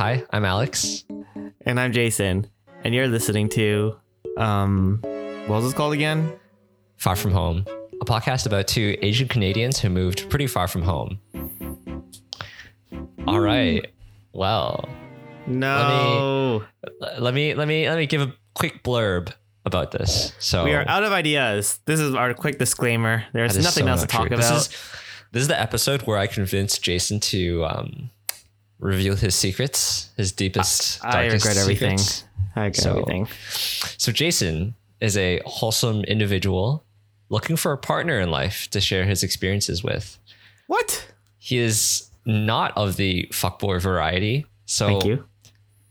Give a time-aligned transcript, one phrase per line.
[0.00, 1.04] Hi, I'm Alex.
[1.66, 2.46] And I'm Jason.
[2.84, 3.96] And you're listening to,
[4.38, 5.00] um,
[5.46, 6.32] what was this called again?
[6.96, 7.66] Far From Home,
[8.00, 11.20] a podcast about two Asian Canadians who moved pretty far from home.
[13.26, 13.92] All right.
[14.32, 14.88] Well,
[15.46, 16.64] No.
[17.18, 19.34] let me let me let me give a quick blurb
[19.66, 20.32] about this.
[20.38, 21.78] So We are out of ideas.
[21.84, 23.24] This is our quick disclaimer.
[23.34, 24.38] There's nothing so else to talk true.
[24.38, 24.48] about.
[24.48, 24.68] This is
[25.32, 28.10] this is the episode where I convinced Jason to um,
[28.80, 31.98] reveal his secrets, his deepest, I darkest regret everything.
[31.98, 32.24] secrets.
[32.56, 33.28] I get So- everything.
[33.98, 36.84] So Jason is a wholesome individual
[37.28, 40.18] looking for a partner in life to share his experiences with.
[40.66, 41.06] What?
[41.38, 44.46] He is not of the fuckboy variety.
[44.66, 45.24] So Thank you.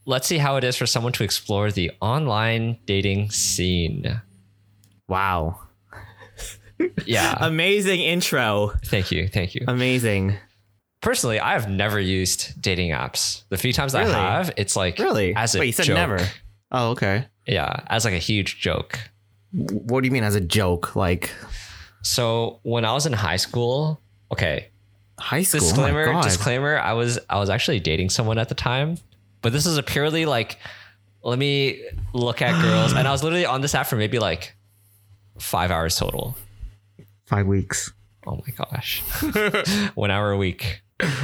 [0.05, 4.21] let's see how it is for someone to explore the online dating scene.
[5.07, 5.59] Wow.
[7.05, 7.35] Yeah.
[7.41, 8.73] Amazing intro.
[8.85, 9.27] thank you.
[9.27, 9.65] Thank you.
[9.67, 10.35] Amazing.
[11.01, 13.43] Personally, I have never used dating apps.
[13.49, 14.11] The few times Really?
[14.13, 15.33] I have, it's like Really?
[15.35, 15.95] as a Wait, you said joke.
[15.95, 16.19] never.
[16.71, 17.25] Oh, okay.
[17.47, 18.99] Yeah, as like a huge joke.
[19.53, 20.95] What do you mean as a joke?
[20.95, 21.31] Like
[22.01, 23.99] So when I was in high school,
[24.31, 24.67] okay,
[25.19, 25.61] high school?
[25.63, 28.95] Oh disclaimer oh disclaimer i was i was actually dating someone at the time
[29.41, 30.57] but this is a purely like
[31.23, 34.55] let me look at girls and i was literally on this app for maybe like
[35.37, 36.37] five hours total
[37.25, 37.91] Five weeks.
[38.27, 39.01] oh my gosh
[39.95, 40.81] one hour a week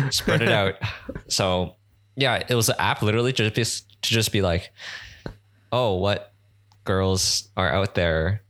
[0.09, 0.75] spread it out
[1.27, 1.75] so
[2.15, 3.63] yeah it was an app literally just be,
[4.01, 4.71] to just be like
[5.71, 6.33] oh what
[6.85, 8.41] girls are out there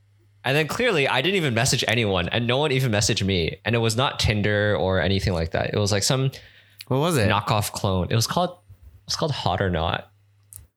[0.45, 3.59] and then clearly I didn't even message anyone and no one even messaged me.
[3.65, 5.73] And it was not Tinder or anything like that.
[5.73, 6.29] It was like some
[6.87, 7.27] What was it?
[7.27, 8.07] knockoff clone.
[8.11, 10.11] It was called it was called Hot or Not,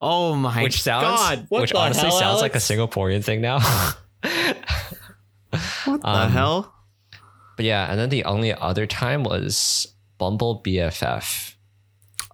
[0.01, 1.45] oh my which sounds God.
[1.49, 3.59] What which honestly hell, sounds like a Singaporean thing now.
[5.85, 6.73] What the um, hell?
[7.55, 9.87] but yeah, and then the only other time was
[10.19, 11.55] Bumble BFF,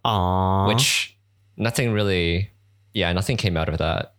[0.03, 0.67] Aw.
[0.67, 1.17] which
[1.55, 2.52] nothing really
[2.94, 4.14] yeah, nothing came out of that.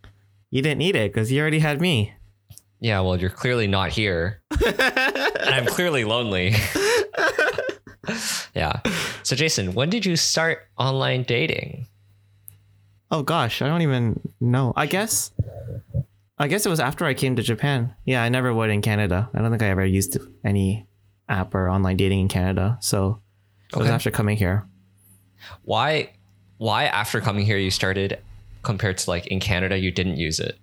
[0.50, 2.14] you didn't need it because you already had me.
[2.80, 4.40] Yeah, well, you're clearly not here.
[4.64, 4.80] and
[5.54, 6.54] I'm clearly lonely.
[8.54, 8.80] yeah.
[9.22, 11.86] So Jason, when did you start online dating?
[13.10, 14.72] Oh gosh, I don't even know.
[14.76, 15.32] I guess
[16.38, 17.94] I guess it was after I came to Japan.
[18.04, 19.30] Yeah, I never would in Canada.
[19.32, 20.86] I don't think I ever used any
[21.28, 22.76] app or online dating in Canada.
[22.80, 23.22] So
[23.76, 24.66] it was after coming here.
[25.62, 26.12] Why
[26.58, 28.18] why after coming here you started
[28.62, 30.58] compared to like in Canada you didn't use it?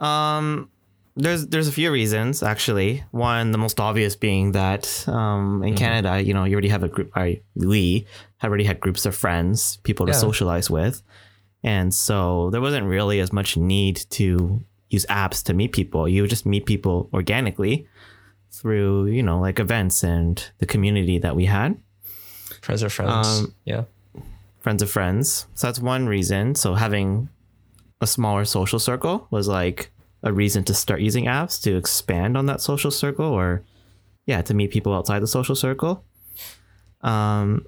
[0.00, 0.70] Um
[1.16, 3.04] there's there's a few reasons actually.
[3.12, 6.88] One, the most obvious being that um, in Canada, you know, you already have a
[6.88, 7.12] group.
[7.14, 8.06] I we
[8.38, 11.02] have already had groups of friends, people to socialize with,
[11.62, 16.08] and so there wasn't really as much need to use apps to meet people.
[16.08, 17.86] You would just meet people organically
[18.60, 21.76] through you know like events and the community that we had,
[22.62, 23.26] Friends of friends.
[23.26, 23.84] Um, yeah.
[24.60, 25.46] friends of friends.
[25.54, 26.54] So that's one reason.
[26.54, 27.28] So having
[28.00, 29.90] a smaller social circle was like
[30.22, 33.62] a reason to start using apps to expand on that social circle or
[34.26, 36.04] yeah, to meet people outside the social circle.
[37.02, 37.66] Um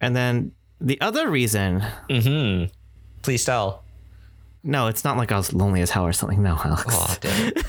[0.00, 2.72] and then the other reason, Mm-hmm.
[3.22, 3.84] Please tell.
[4.62, 6.42] No, it's not like I was lonely as hell or something.
[6.42, 6.84] No, Alex.
[6.88, 7.16] Oh.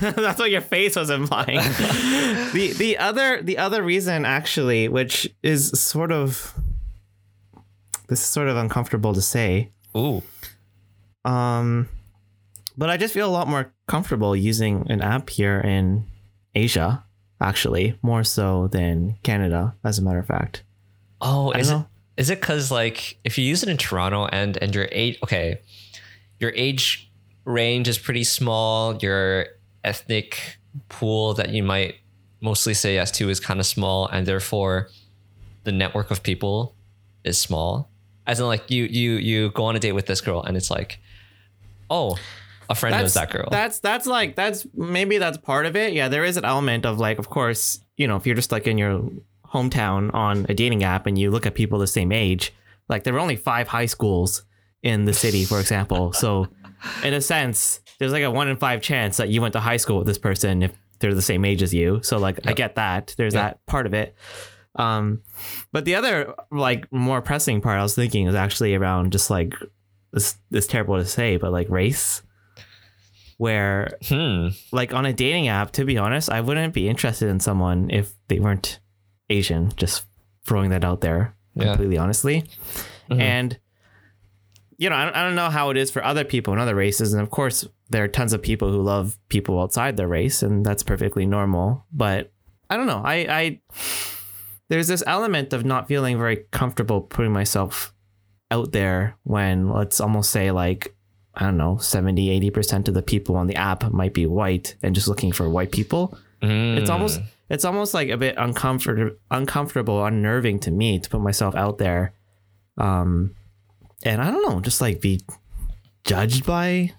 [0.00, 1.56] That's what your face was implying.
[2.52, 6.54] the the other the other reason actually, which is sort of
[8.08, 10.22] this is sort of uncomfortable to say, Ooh.
[11.24, 11.88] Um,
[12.76, 16.04] but I just feel a lot more comfortable using an app here in
[16.54, 17.04] Asia,
[17.40, 20.62] actually, more so than Canada, as a matter of fact.
[21.20, 21.84] Oh, I is it
[22.16, 25.60] is it because like if you use it in Toronto and and you're eight, okay,
[26.42, 27.10] your age
[27.44, 29.46] range is pretty small, your
[29.84, 30.58] ethnic
[30.88, 31.96] pool that you might
[32.40, 34.88] mostly say yes to is kind of small, and therefore
[35.64, 36.74] the network of people
[37.24, 37.88] is small.
[38.26, 40.70] As in like you you you go on a date with this girl and it's
[40.70, 40.98] like,
[41.88, 42.16] oh,
[42.68, 43.48] a friend knows that girl.
[43.50, 45.92] That's that's like that's maybe that's part of it.
[45.92, 48.66] Yeah, there is an element of like, of course, you know, if you're just like
[48.66, 49.02] in your
[49.46, 52.52] hometown on a dating app and you look at people the same age,
[52.88, 54.42] like there were only five high schools
[54.82, 56.12] in the city, for example.
[56.12, 56.48] So,
[57.04, 59.76] in a sense, there's like a one in five chance that you went to high
[59.76, 62.00] school with this person if they're the same age as you.
[62.02, 63.14] So, like, I get that.
[63.16, 63.42] There's Yeah.
[63.42, 64.14] that part of it.
[64.76, 65.22] Um,
[65.70, 69.54] but the other like more pressing part I was thinking is actually around just like
[70.12, 70.36] this.
[70.50, 72.22] This terrible to say, but like race
[73.38, 74.48] where hmm.
[74.72, 78.12] like on a dating app to be honest i wouldn't be interested in someone if
[78.28, 78.78] they weren't
[79.30, 80.04] asian just
[80.44, 81.64] throwing that out there Yeah.
[81.64, 82.44] completely honestly
[83.10, 83.20] Mhm.
[83.20, 83.58] and
[84.82, 86.74] you know I don't, I don't know how it is for other people in other
[86.74, 87.58] races and of course
[87.90, 91.84] there are tons of people who love people outside their race and that's perfectly normal
[91.92, 92.32] but
[92.70, 93.60] i don't know i i
[94.68, 97.92] there's this element of not feeling very comfortable putting myself
[98.50, 100.94] out there when let's almost say like
[101.34, 104.94] I don't know 70 80% of the people on the app might be white and
[104.94, 106.18] just looking for white people.
[106.42, 107.24] It's almost Mm.
[107.48, 112.12] it's almost like a bit uncomfortable uncomfortable unnerving to me to put myself out there.
[112.76, 113.34] Um
[114.04, 115.20] and I don't know, just like be
[116.04, 116.92] judged by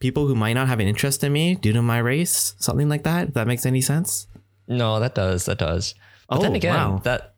[0.00, 3.02] people who might not have an interest in me due to my race, something like
[3.04, 3.28] that.
[3.28, 4.26] If that makes any sense.
[4.66, 5.46] No, that does.
[5.46, 5.94] That does.
[6.28, 7.00] But then Oh, again, wow.
[7.04, 7.34] that.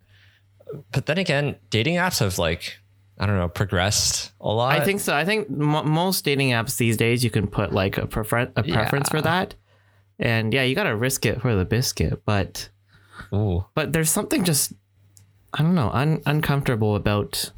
[0.93, 2.79] But then again, dating apps have like
[3.19, 4.73] I don't know progressed a lot.
[4.79, 5.15] I think so.
[5.15, 8.63] I think m- most dating apps these days you can put like a prefer- a
[8.63, 9.55] preference for that,
[10.19, 12.23] and yeah, you gotta risk it for the biscuit.
[12.25, 12.69] But
[13.33, 14.73] Ooh, but there's something just
[15.53, 17.53] I don't know un- uncomfortable about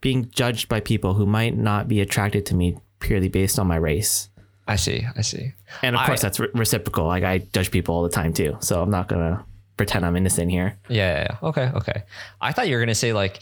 [0.00, 3.76] being judged by people who might not be attracted to me purely based on my
[3.76, 4.28] race.
[4.66, 5.04] I see.
[5.16, 5.52] I see.
[5.82, 7.06] And of I- course, that's re- reciprocal.
[7.06, 9.44] Like I judge people all the time too, so I'm not gonna
[9.76, 10.78] pretend I'm innocent here.
[10.88, 11.48] Yeah, yeah, yeah.
[11.48, 11.70] Okay.
[11.74, 12.02] Okay.
[12.40, 13.40] I thought you were gonna say like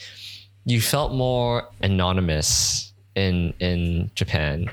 [0.64, 4.72] you felt more anonymous in in Japan hmm.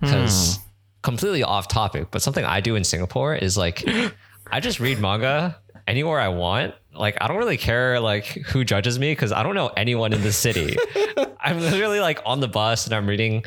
[0.00, 0.60] because
[1.02, 2.08] completely off topic.
[2.10, 3.84] But something I do in Singapore is like
[4.52, 6.74] I just read manga anywhere I want.
[6.98, 10.22] Like I don't really care like who judges me because I don't know anyone in
[10.22, 10.76] the city.
[11.40, 13.44] I'm literally like on the bus and I'm reading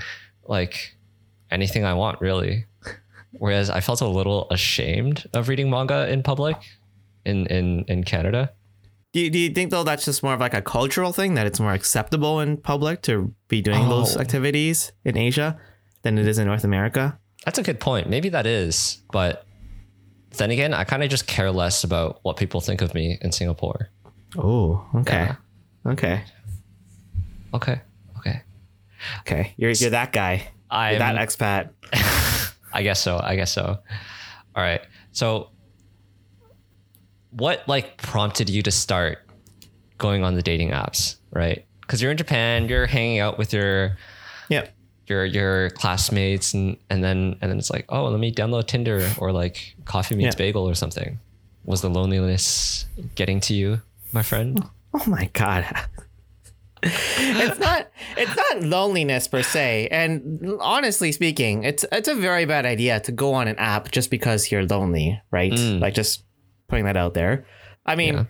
[0.48, 0.96] like
[1.52, 2.66] anything I want really.
[3.34, 6.58] Whereas I felt a little ashamed of reading manga in public
[7.26, 8.52] in in in Canada.
[9.12, 11.48] Do you, do you think though that's just more of like a cultural thing that
[11.48, 14.20] it's more acceptable in public to be doing those Oh.
[14.20, 15.58] activities in Asia
[16.04, 17.18] than it is in North America?
[17.46, 18.08] That's a good point.
[18.10, 19.46] Maybe that is, but
[20.38, 23.32] then again, I kind of just care less about what people think of me in
[23.32, 23.90] Singapore.
[24.38, 25.32] Oh, okay,
[25.86, 26.24] okay,
[27.54, 27.82] Okay.
[28.20, 28.42] Okay.
[29.22, 29.54] okay.
[29.58, 30.48] You're you're that guy.
[30.70, 31.70] I'm You're that expat.
[32.74, 33.20] I guess so.
[33.22, 33.80] I guess so.
[34.56, 34.82] All right.
[35.12, 35.50] So
[37.32, 39.20] what like prompted you to start
[39.98, 41.66] going on the dating apps, right?
[41.88, 43.98] Cuz you're in Japan, you're hanging out with your
[44.50, 44.74] Yep.
[45.10, 49.10] Your your classmates and and then and then it's like, "Oh, let me download Tinder
[49.18, 50.46] or like Coffee Meets Yeah.
[50.46, 51.20] Bagel or something."
[51.66, 52.86] Was the loneliness
[53.16, 54.64] getting to you, my friend?
[54.92, 55.66] Oh my god.
[56.82, 59.88] it's not it's not loneliness per se.
[59.92, 64.10] And honestly speaking, it's it's a very bad idea to go on an app just
[64.10, 65.52] because you're lonely, right?
[65.52, 65.80] Mm.
[65.80, 66.24] Like just
[66.70, 67.46] putting that out there.
[67.86, 68.24] I mean, Yeah.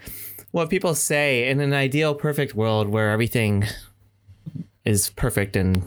[0.52, 3.64] what people say in an ideal perfect world where everything
[4.84, 5.84] is perfect and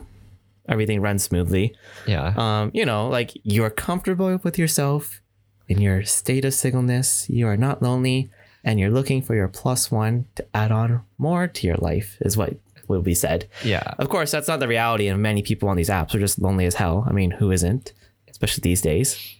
[0.73, 1.75] everything runs smoothly.
[2.07, 2.35] Yeah.
[2.37, 5.21] Um, you know, like you're comfortable with yourself
[5.69, 8.31] in your state of singleness, you are not lonely,
[8.65, 12.37] and you're looking for your plus one to add on more to your life, is
[12.37, 12.57] what
[12.89, 13.49] will be said.
[13.65, 13.95] yeah.
[13.99, 16.67] Of course, that's not the reality, and many people on these apps are just lonely
[16.67, 17.07] as hell.
[17.09, 17.93] I mean, who isn't?
[18.29, 19.37] Especially these days.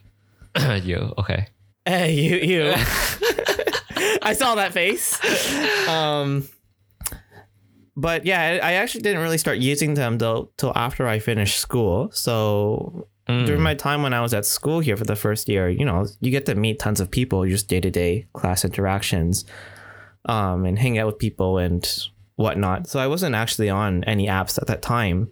[0.83, 1.13] you.
[1.19, 1.49] Okay.
[1.85, 2.75] Hey, you, you.
[4.23, 5.19] I saw that face.
[5.89, 6.49] Um,
[7.97, 11.59] but yeah, I I actually didn't really start using them though till after I finished
[11.59, 12.11] school.
[12.13, 13.47] So Mm.
[13.47, 16.07] during my time when I was at school here for the first year, you know,
[16.21, 19.45] you get to meet tons of people, just day to day class interactions,
[20.27, 21.87] um, and hang out with people and
[22.35, 22.89] whatnot.
[22.89, 25.31] So I wasn't actually on any apps at that time.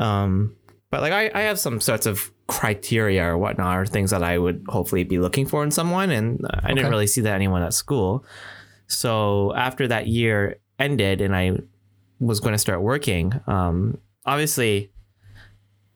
[0.00, 0.56] Um,
[0.90, 4.38] but like I, I have some sorts of criteria or whatnot or things that I
[4.38, 6.74] would hopefully be looking for in someone, and I Okay.
[6.76, 8.24] didn't really see that anyone at school.
[8.86, 11.52] So after that year ended and I
[12.20, 14.90] was going to start working, um, obviously,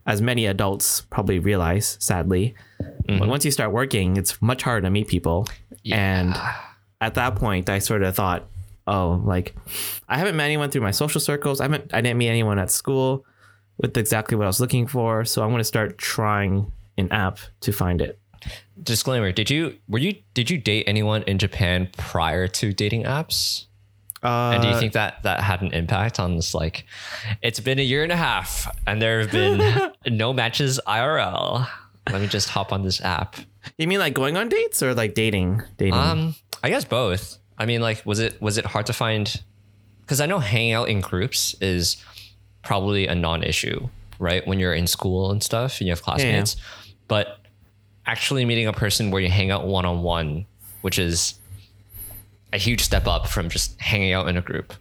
[0.07, 3.29] as many adults probably realize, sadly, but Mhm.
[3.29, 5.47] once you start working, it's much harder to meet people.
[5.91, 6.35] And
[7.01, 8.45] at that point, I sort of thought,
[8.87, 9.55] oh, like
[10.09, 11.61] I haven't met anyone through my social circles.
[11.61, 13.25] I haven't, I didn't meet anyone at school
[13.79, 15.25] with exactly what I was looking for.
[15.25, 18.19] So I'm going to start trying an app to find it.
[18.83, 23.65] disclaimer did you were you did you date anyone in japan prior to dating apps
[24.25, 26.87] Uh, and do you think that that had an impact on this like
[27.43, 31.69] it's been a year and a half and there have been no matches irl
[32.11, 33.37] let me just hop on this app.
[33.79, 35.63] You mean like going on dates or like dating?
[35.77, 35.95] Dating.
[35.95, 37.39] um i guess both.
[37.59, 39.43] I mean like was it was it hard to find
[40.01, 42.03] because i know hanging out in groups is
[42.63, 43.89] probably a non-issue
[44.19, 44.47] right?
[44.47, 46.57] When you're in school and stuff and you have classmates.
[47.09, 47.39] But
[48.07, 50.47] actually meeting a person where you hang out one-on-one
[50.83, 51.35] which is
[52.55, 54.73] a huge step up from just hanging out in a group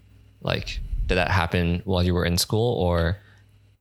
[0.42, 3.18] like did that happen while you were in school or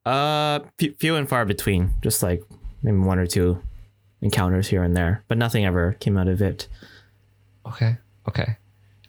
[0.04, 0.58] Uh,
[0.98, 1.94] few and far between.
[2.02, 2.42] Just like
[2.82, 3.62] maybe one or two
[4.20, 6.66] encounters here and there, but nothing ever came out of it.
[7.66, 7.96] okay
[8.28, 8.56] okay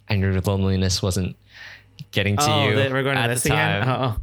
[0.10, 1.36] and your loneliness wasn't
[2.12, 3.88] getting to oh, you that we're going to this the again.
[3.88, 4.18] Oh,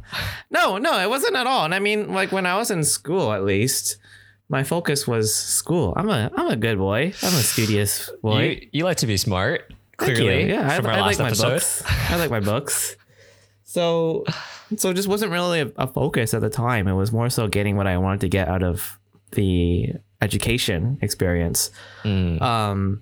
[0.49, 1.65] no, no, it wasn't at all.
[1.65, 3.97] And I mean, like when I was in school, at least
[4.47, 5.93] my focus was school.
[5.95, 7.13] I'm a, I'm a good boy.
[7.23, 8.41] I'm a studious boy.
[8.43, 10.49] you, you like to be smart clearly.
[10.49, 11.83] Yeah, I, I like last my books.
[11.85, 12.95] I like my books.
[13.63, 14.25] So,
[14.75, 16.89] so it just wasn't really a, a focus at the time.
[16.89, 18.99] It was more so getting what I wanted to get out of
[19.31, 21.71] the education experience.
[22.03, 22.41] Mm.
[22.41, 23.01] Um,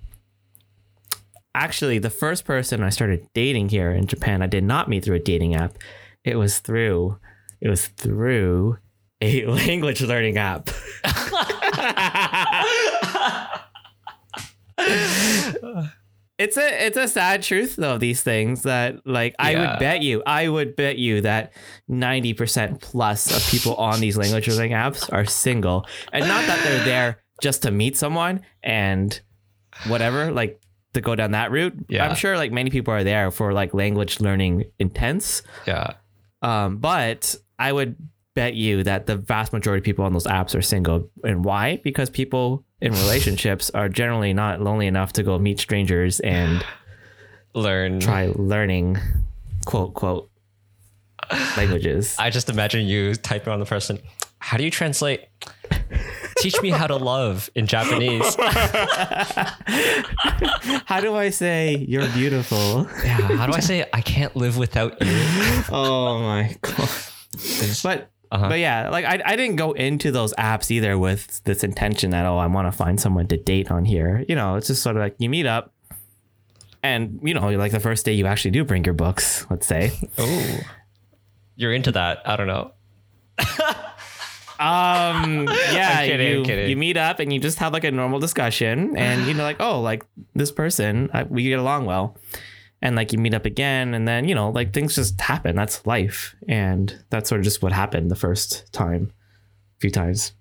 [1.56, 5.16] actually, the first person I started dating here in Japan, I did not meet through
[5.16, 5.76] a dating app.
[6.22, 7.18] It was through,
[7.60, 8.78] it was through
[9.20, 10.70] a language learning app.
[16.40, 20.22] it's a it's a sad truth though these things that like I would bet you
[20.26, 21.52] I would bet you that
[21.88, 26.84] 90% plus of people on these language learning apps are single and not that they're
[26.84, 29.20] there just to meet someone and
[29.86, 30.60] whatever like
[30.94, 32.06] to go down that route Yeah.
[32.08, 35.92] I'm sure like many people are there for like language learning intense Yeah.
[36.42, 37.96] um, but I would
[38.34, 41.10] bet you that the vast majority of people on those apps are single.
[41.24, 41.80] And why?
[41.82, 46.64] Because people in relationships are generally not lonely enough to go meet strangers and
[47.54, 47.98] Learn.
[48.00, 48.96] try learning
[49.66, 50.30] quote quote
[51.56, 52.14] languages.
[52.18, 53.98] I just imagine you typing on the person.
[54.38, 55.26] How do you translate?
[56.38, 58.36] Teach me how to love in Japanese.
[60.86, 62.88] How do I say you're beautiful?
[63.04, 63.16] Yeah.
[63.36, 65.12] How do I say I can't live without you?
[65.70, 66.88] oh my god.
[67.82, 68.48] But Uh-huh.
[68.48, 72.24] but yeah, like I, I didn't go into those apps either with this intention that
[72.26, 74.24] oh I want to find someone to date on here.
[74.28, 75.72] You know, it's just sort of like you meet up,
[76.82, 79.46] and you know, like the first day you actually do bring your books.
[79.50, 80.60] Let's say, Oh.
[81.56, 82.22] You're into that.
[82.24, 82.72] I don't know.
[84.58, 88.96] um, yeah, kidding, you you meet up and you just have like a normal discussion,
[88.96, 92.16] and you know, like oh, like this person I, we get along well,
[92.82, 95.56] and like you meet up again, and then you know, like things just happen.
[95.56, 99.12] That's life, and that's sort of just what happened the first time,
[99.76, 100.32] a few times.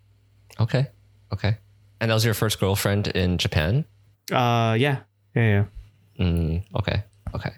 [0.59, 0.87] Okay.
[1.33, 1.57] Okay.
[2.01, 3.85] And that was your first girlfriend in Japan?
[4.31, 4.99] Uh, yeah,
[5.35, 5.65] yeah,
[6.17, 6.25] yeah.
[6.25, 7.03] Mm, okay.
[7.33, 7.51] Okay.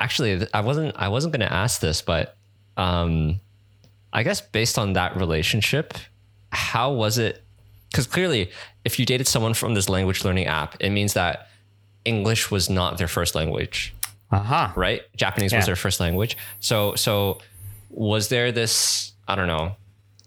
[0.00, 2.36] Actually, I wasn't I wasn't going to ask this, but
[2.76, 3.40] um
[4.12, 5.94] I guess based on that relationship,
[6.50, 7.44] how was it
[7.94, 8.50] cuz clearly
[8.84, 11.48] if you dated someone from this language learning app, it means that
[12.04, 13.94] English was not their first language,
[14.30, 14.72] Aha.
[14.76, 15.02] right?
[15.16, 15.58] Japanese Yeah.
[15.58, 16.36] was their first language.
[16.60, 17.38] So so
[17.90, 19.76] was there this, I don't know,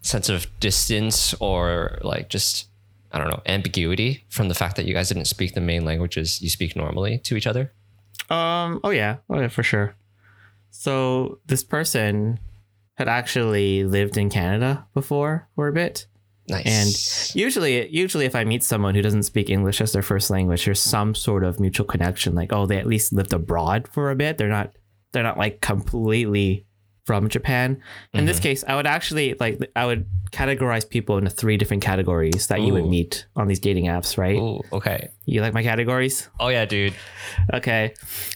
[0.02, 2.68] sense of distance or like just
[3.12, 6.42] I don't know, ambiguity from the fact that you guys didn't speak the main languages
[6.42, 7.72] you speak normally to each other?
[8.30, 8.80] Um.
[8.84, 9.18] Oh yeah.
[9.30, 9.48] Oh yeah.
[9.48, 9.96] For sure.
[10.72, 12.40] So this person
[12.96, 16.08] had actually lived in Canada before for a bit,
[16.48, 17.32] Nice.
[17.34, 20.66] and usually, usually, if I meet someone who doesn't speak English as their first language,
[20.66, 22.36] there's some sort of mutual connection.
[22.36, 24.38] Like, oh, they at least lived abroad for a bit.
[24.38, 24.76] They're not.
[25.12, 26.66] They're not like completely
[27.06, 27.82] from Japan.
[28.14, 29.60] In this case, I would actually like.
[29.76, 33.86] I would categorize people into three different categories that you would meet on these dating
[33.86, 34.18] apps.
[34.18, 34.38] Right?
[34.38, 35.10] Ooh, okay.
[35.26, 36.30] You like my categories?
[36.40, 36.94] Oh yeah, dude.
[37.54, 37.94] Okay.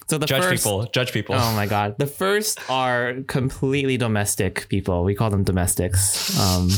[0.08, 0.64] So the Judge first.
[0.64, 0.86] people.
[0.86, 1.36] Judge people.
[1.36, 1.96] Oh my god.
[1.98, 5.04] The first are completely domestic people.
[5.04, 6.38] We call them domestics.
[6.40, 6.70] Um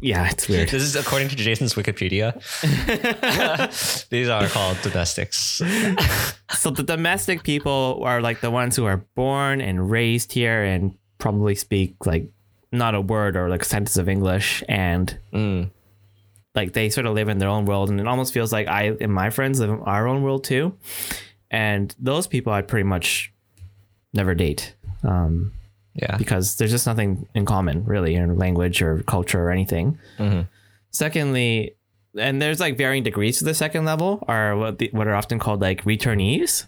[0.00, 0.68] yeah, it's weird.
[0.68, 2.34] This is according to Jason's Wikipedia.
[4.10, 5.62] These are called domestics.
[6.56, 10.96] So the domestic people are like the ones who are born and raised here and
[11.18, 12.30] probably speak like
[12.72, 15.70] not a word or like a sentence of English and Mm.
[16.54, 18.96] like they sort of live in their own world and it almost feels like I
[19.00, 20.76] and my friends live in our own world too.
[21.50, 23.32] And those people I'd pretty much
[24.12, 24.74] never date.
[25.02, 25.52] Um
[25.96, 26.16] Yeah.
[26.18, 29.98] because there's just nothing in common really in language or culture or anything.
[30.18, 30.46] Mhm.
[30.90, 31.74] Secondly,
[32.18, 35.38] and there's like varying degrees to the second level are what the, what are often
[35.38, 36.66] called like returnees.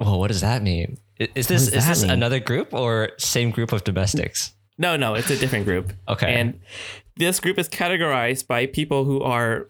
[0.00, 0.98] Well, what does that mean?
[1.18, 2.10] Is this is this mean?
[2.10, 4.52] another group or same group of domestics?
[4.78, 5.92] No, no, it's a different group.
[6.08, 6.34] Okay.
[6.34, 6.60] And
[7.16, 9.66] this group is categorized by people who are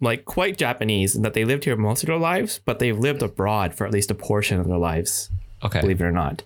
[0.00, 3.22] like quite Japanese and that they lived here most of their lives, but they've lived
[3.22, 5.30] abroad for at least a portion of their lives.
[5.64, 5.80] Okay.
[5.80, 6.42] believe it or not.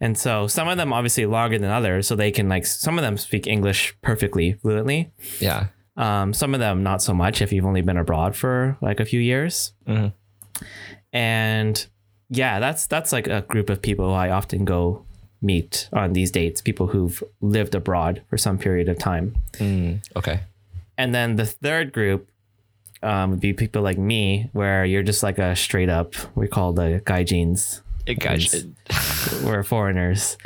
[0.00, 3.02] And so some of them obviously longer than others, so they can like some of
[3.02, 5.10] them speak English perfectly fluently.
[5.40, 5.66] Yeah.
[5.96, 9.04] Um, some of them not so much if you've only been abroad for like a
[9.04, 9.72] few years.
[9.86, 10.12] Mhm.
[11.12, 11.86] And
[12.30, 15.04] yeah, that's that's like a group of people I often go
[15.42, 19.34] meet on these dates, people who've lived abroad for some period of time.
[19.54, 20.40] Mm, okay.
[20.98, 22.28] And then the third group
[23.02, 26.72] um, would be people like me, where you're just like a straight up, we call
[26.72, 27.80] the guy gaijins.
[28.10, 28.64] It got It's-
[29.44, 30.36] We're foreigners,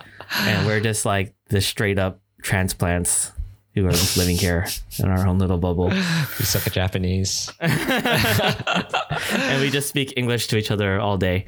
[0.41, 3.33] and we're just like the straight up transplants
[3.75, 4.67] who are living here
[4.99, 5.89] in our own little bubble.
[5.89, 6.01] we
[6.45, 7.51] suck at Japanese.
[7.61, 11.47] and we just speak English to each other all day.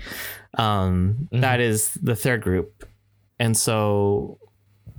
[0.59, 2.87] Um, that is the third group.
[3.39, 4.39] And so,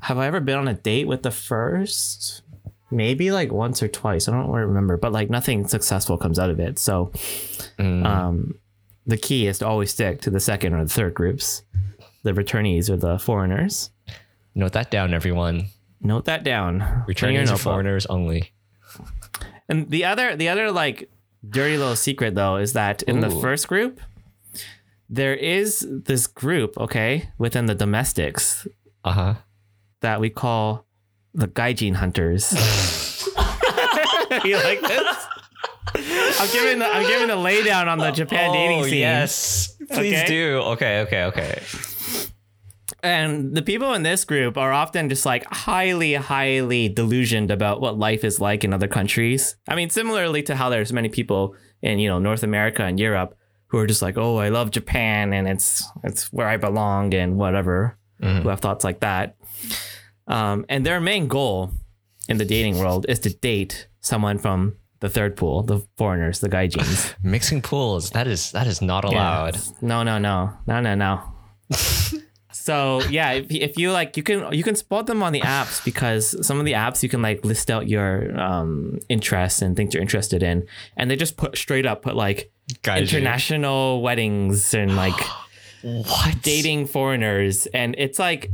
[0.01, 2.41] have I ever been on a date with the first?
[2.91, 4.29] Maybe like once or twice.
[4.29, 6.79] I don't remember, but like nothing successful comes out of it.
[6.79, 7.11] So,
[7.77, 8.05] Mm.
[8.05, 8.55] um,
[9.07, 11.63] the key is to always stick to the second or the third groups,
[12.23, 13.89] the returnees or the foreigners.
[14.53, 15.67] Note that down, everyone.
[16.01, 16.79] Note that down.
[16.79, 17.59] Returnees in your Returning to notebook.
[17.61, 18.51] foreigners only.
[19.69, 21.09] And the other the other like
[21.47, 23.99] dirty little secret though is that in the first group
[25.09, 28.67] there is this group, okay, within the domestics
[29.05, 29.33] Uh huh.
[30.01, 30.85] that we call
[31.33, 32.51] the gaijin hunters.
[34.43, 35.17] you like this?
[35.95, 38.93] I'm giving the I'm giving the laydown on the Japan dating scene.
[38.93, 39.75] Oh, yes.
[39.91, 40.25] Please Okay.
[40.27, 40.57] do.
[40.73, 41.61] Okay, okay, okay.
[43.03, 47.97] And the people in this group are often just like highly, highly delusioned about what
[47.97, 49.55] life is like in other countries.
[49.67, 53.37] I mean, similarly to how there's many people in, you know, North America and Europe
[53.67, 57.37] who are just like, oh, I love Japan and it's it's where I belong and
[57.37, 59.37] whatever, who have thoughts like that.
[60.27, 61.71] Um, and their main goal
[62.27, 66.49] in the dating world is to date someone from the third pool, the foreigners, the
[66.49, 67.13] gaijins.
[67.23, 68.11] Mixing pools.
[68.11, 69.57] That is that is not allowed.
[69.81, 71.21] No, no, no, no, no, no.
[72.51, 75.83] so yeah, if, if you like, you can you can spot them on the apps
[75.85, 79.93] because some of the apps you can like list out your um interests and things
[79.93, 82.51] you're interested in, and they just put straight up put like
[82.83, 83.01] Gaijin.
[83.01, 85.15] international weddings and like
[85.83, 86.41] What?
[86.41, 88.49] dating foreigners, and it's like.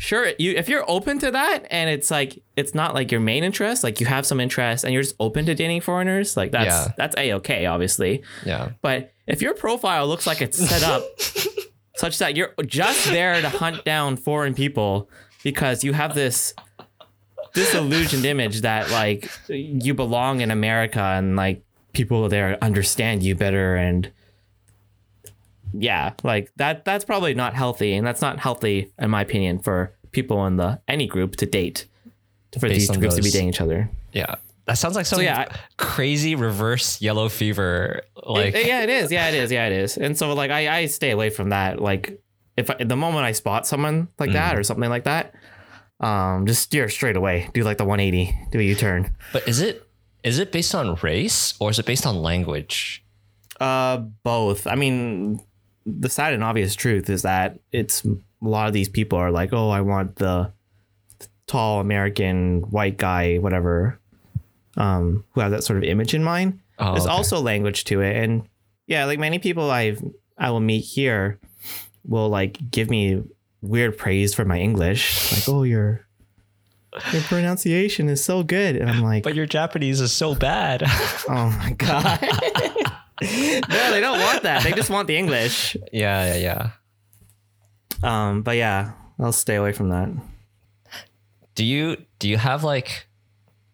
[0.00, 3.42] Sure, you if you're open to that and it's like it's not like your main
[3.42, 6.66] interest, like you have some interest and you're just open to dating foreigners, like that's
[6.68, 6.92] Yeah.
[6.96, 8.22] that's a okay, obviously.
[8.46, 8.70] Yeah.
[8.80, 11.02] But if your profile looks like it's set up
[11.96, 15.10] such that you're just there to hunt down foreign people
[15.42, 16.54] because you have this
[17.54, 21.62] disillusioned image that like you belong in America and like
[21.92, 24.12] people there understand you better and
[25.72, 29.94] yeah, like that that's probably not healthy and that's not healthy in my opinion for
[30.12, 31.86] people in the any group to date
[32.58, 33.90] for Based these groups to be dating each other.
[34.12, 34.36] Yeah.
[34.66, 35.46] That sounds like some yeah,
[35.78, 38.02] crazy reverse yellow fever.
[38.26, 39.10] Like It- yeah, it is.
[39.10, 39.50] Yeah, it is.
[39.52, 39.96] Yeah, it is.
[39.96, 41.80] And so like I, I stay away from that.
[41.80, 42.20] Like
[42.56, 44.58] if I, the moment I spot someone like that Mm.
[44.58, 45.34] or something like that,
[46.00, 47.48] um, just steer straight away.
[47.54, 48.34] Do like the 180.
[48.50, 49.14] Do a U-turn.
[49.32, 49.86] But is it
[50.22, 53.04] is it based on race or is it based on language?
[53.60, 54.66] Uh, both.
[54.66, 55.40] I mean,
[55.98, 59.52] the sad and obvious truth is that it's a lot of these people are like,
[59.52, 60.52] oh, I want the
[61.46, 63.98] tall American white guy, whatever,
[64.76, 66.60] um, who have that sort of image in mind.
[66.78, 67.12] Oh, There's okay.
[67.12, 68.48] also language to it, and
[68.86, 70.02] yeah, like many people I've
[70.36, 71.40] I will meet here
[72.06, 73.24] will like give me
[73.60, 76.06] weird praise for my English, like, oh, your
[77.12, 80.82] your pronunciation is so good, and I'm like, But your Japanese is so bad.
[81.28, 82.20] oh my god.
[83.22, 84.62] no, they don't want that.
[84.62, 85.76] They just want the English.
[85.92, 86.70] yeah, yeah, yeah.
[88.02, 90.08] Um, but yeah, I'll stay away from that.
[91.54, 93.08] Do you do you have like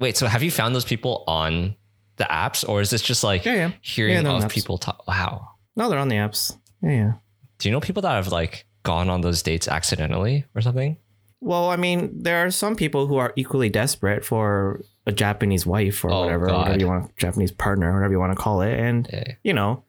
[0.00, 1.76] wait, so have you found those people on
[2.16, 3.70] the apps or is this just like Yeah, yeah.
[3.83, 5.48] hearing Yeah, of people talk wow.
[5.76, 6.57] No, they're on the apps.
[6.83, 7.12] Yeah, yeah.
[7.59, 10.96] Do you know people that have like gone on those dates accidentally or something?
[11.40, 16.04] Well, I mean, there are some people who are equally desperate for a Japanese wife
[16.04, 16.58] or Oh, whatever, God.
[16.58, 19.08] whatever you want, Japanese partner, whatever you want to call it, and
[19.42, 19.84] you know,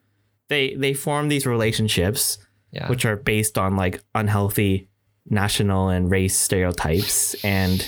[0.49, 2.37] they they form these relationships
[2.71, 2.89] Yeah.
[2.89, 4.89] which are based on like unhealthy
[5.29, 7.85] national and race stereotypes, and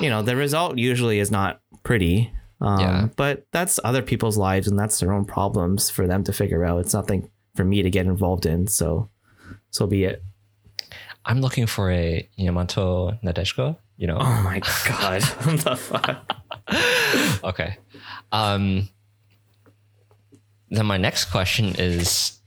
[0.00, 2.32] you know, the result usually is not pretty.
[2.60, 3.08] Um, Yeah.
[3.16, 6.78] But that's other people's lives, and that's their own problems for them to figure out.
[6.80, 8.66] It's nothing for me to get involved in.
[8.66, 9.08] So,
[9.70, 10.22] so be it.
[11.24, 14.18] I'm looking for a Yamato Nadeshiko, you know.
[14.20, 15.22] Oh my god!
[15.46, 17.44] what the fuck?
[17.44, 17.76] Okay.
[18.32, 18.88] Um
[20.70, 22.38] then my next question is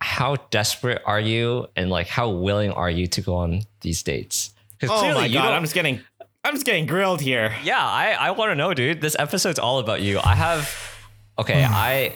[0.00, 4.52] how desperate are you and like how willing are you to go on these dates?
[4.80, 5.52] Because Oh my god!
[5.52, 6.00] I'm just getting,
[6.42, 7.54] I'm just getting grilled here.
[7.62, 9.00] yeah, I, I want to know, dude.
[9.00, 10.18] This episode's all about you.
[10.22, 10.74] I have
[11.38, 12.14] okay, I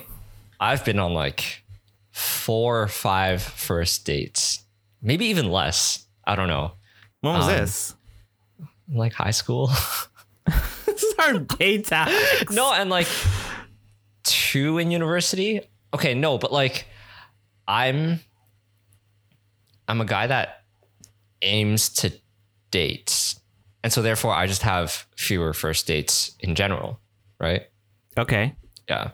[0.59, 1.63] I've been on like
[2.11, 4.65] four or five first dates.
[5.01, 6.05] Maybe even less.
[6.27, 6.73] I don't know.
[7.21, 7.95] When was Um, this?
[8.93, 9.71] Like high school.
[10.87, 12.53] This is our tactics.
[12.55, 13.07] no, and like
[14.25, 15.61] two in university.
[15.95, 16.87] Okay, no, but like
[17.67, 18.21] I'm
[19.87, 20.65] I'm a guy that
[21.43, 22.13] aims to
[22.71, 23.35] date.
[23.83, 27.01] And so therefore I just have fewer first dates in general,
[27.39, 27.63] right?
[28.19, 28.55] Okay.
[28.89, 29.13] Yeah.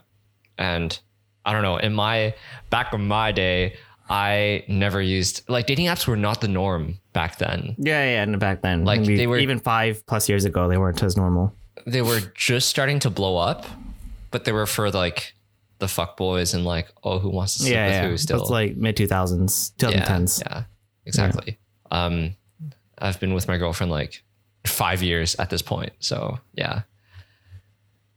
[0.57, 0.97] And
[1.45, 2.33] I don't know, in my
[2.69, 3.77] back in my day,
[4.09, 7.75] I never used like dating apps were not the norm back then.
[7.79, 8.23] Yeah, yeah.
[8.23, 11.17] And back then, Like, maybe they were- even five plus years ago, they weren't as
[11.17, 11.53] normal.
[11.87, 13.65] They were just starting to blow up,
[14.31, 15.33] but they were for like
[15.79, 18.07] the fuck boys and like, oh, who wants to sleep Yeah, with yeah.
[18.09, 18.41] who still?
[18.41, 20.43] It's like mid two thousands, two yeah, thousand tens.
[20.45, 20.63] yeah,
[21.05, 21.57] exactly.
[21.91, 22.35] Um,
[22.97, 24.23] I've been with my girlfriend like
[24.65, 25.93] five years at this point.
[25.99, 26.83] So yeah.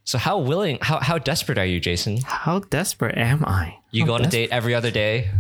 [0.05, 2.19] So how willing, how how desperate are you, Jason?
[2.25, 3.77] How desperate am I?
[3.91, 5.31] You How go on a date every other day.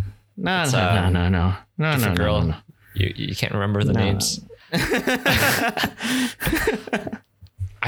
[0.40, 2.40] No, It's, no, um, no, no, no, no, no, no, girl.
[2.42, 2.56] no, no.
[2.94, 4.00] You you can't remember the No.
[4.00, 4.40] names.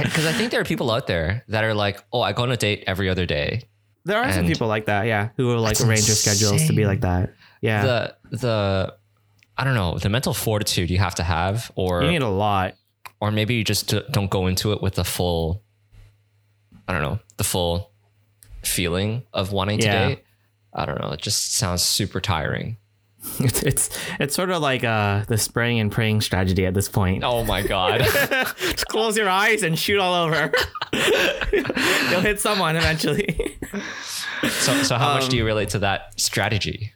[0.02, 2.52] Because I, think there are people out there that are like, oh, I go on
[2.52, 3.64] a date every other day.
[4.04, 6.72] There are some people like that, yeah, who will like That's arrange their schedules to
[6.72, 7.34] be like that.
[7.60, 8.94] Yeah, The the
[9.58, 12.74] I don't know the mental fortitude you have to have, or you need a lot.
[13.20, 15.62] or maybe you just don't go into it with the full.
[16.88, 17.92] I don't know the full
[18.62, 20.08] feeling of wanting Yeah.
[20.08, 20.24] to date.
[20.74, 21.10] I don't know.
[21.10, 22.76] It just sounds super tiring.
[23.40, 27.22] It's it's it's sort of like uh the spraying and praying strategy at this point.
[27.22, 28.00] Oh my god.
[28.58, 30.50] Just close your eyes and shoot all over.
[32.10, 33.58] You'll hit someone eventually.
[34.48, 36.92] so so how much do Um, you relate to that strategy?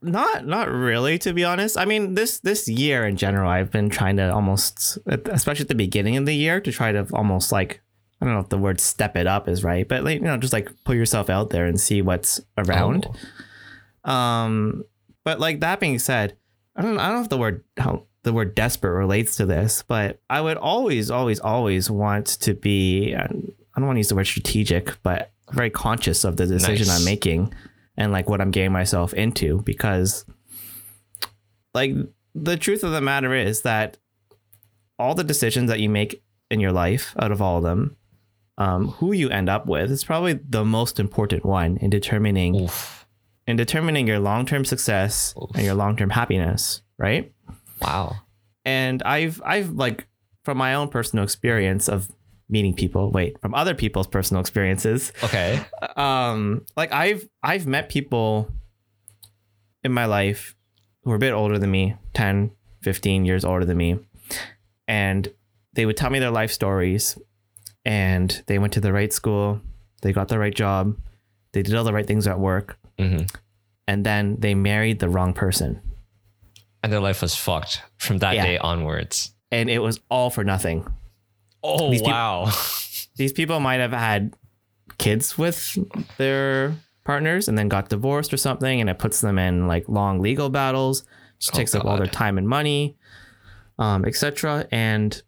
[0.00, 3.88] not not really to be honest i mean this this year in general i've been
[3.88, 7.80] trying to almost especially at the beginning of the year to try to almost like
[8.20, 10.36] i don't know if the word step it up is right but like you know
[10.36, 13.06] just like put yourself out there and see what's around
[14.04, 14.10] Oh.
[14.12, 14.84] um
[15.24, 16.36] but like that being said
[16.76, 19.82] i don't i don't know if the word how the word desperate relates to this
[19.86, 24.14] but i would always always always want to be i don't want to use the
[24.14, 26.98] word strategic but very conscious of the decision Nice.
[27.00, 27.54] i'm making
[27.96, 30.24] and like what i'm getting myself into because
[31.74, 31.92] like
[32.34, 33.96] the truth of the matter is that
[34.98, 37.96] all the decisions that you make in your life out of all of them
[38.58, 43.06] um, who you end up with is probably the most important one in determining Oof.
[43.46, 45.50] in determining your long-term success Oof.
[45.54, 47.32] and your long-term happiness right
[47.82, 48.16] Wow.
[48.64, 50.06] and i've i've like
[50.44, 52.10] from my own personal experience of
[52.48, 55.60] meeting people wait from other people's personal experiences Okay.
[55.96, 58.48] um like i've i've met people
[59.82, 60.54] in my life
[61.02, 62.50] who are a bit older than me 10
[62.82, 63.98] 15 years older than me
[64.86, 65.32] and
[65.72, 67.18] they would tell me their life stories
[67.84, 69.60] and they went to the right school.
[70.02, 70.96] They got the right job.
[71.52, 72.78] They did all the right things at work.
[72.98, 73.22] Hmm
[73.86, 75.78] and then they married the wrong person.
[76.82, 78.46] And their life was fucked from that Yeah.
[78.46, 79.32] day onwards.
[79.52, 80.86] and it was all for nothing.
[81.62, 82.50] Oh These wow.
[83.16, 84.32] these people might have had
[84.96, 85.76] kids with
[86.16, 90.20] their partners and then got divorced or something and it puts them in like long
[90.20, 91.04] legal battles.
[91.38, 92.96] Just Oh, takes up all their time and money
[93.78, 95.20] um etc and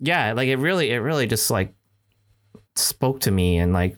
[0.00, 1.74] yeah like it really it really just like
[2.80, 3.96] spoke to me and like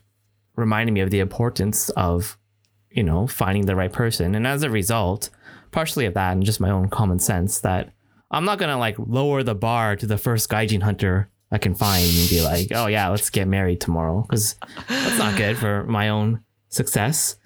[0.56, 2.36] reminded me of the importance of
[2.90, 5.30] you know finding the right person and as a result
[5.70, 7.90] partially of that and just my own common sense that
[8.30, 12.04] i'm not gonna like lower the bar to the first gaijin hunter i can find
[12.04, 14.56] and be like oh yeah let's get married tomorrow because
[14.88, 17.36] that's not good for my own success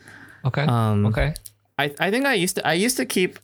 [0.44, 0.62] Okay.
[0.62, 1.35] um okay.
[1.79, 3.38] I, I think I used to I used to keep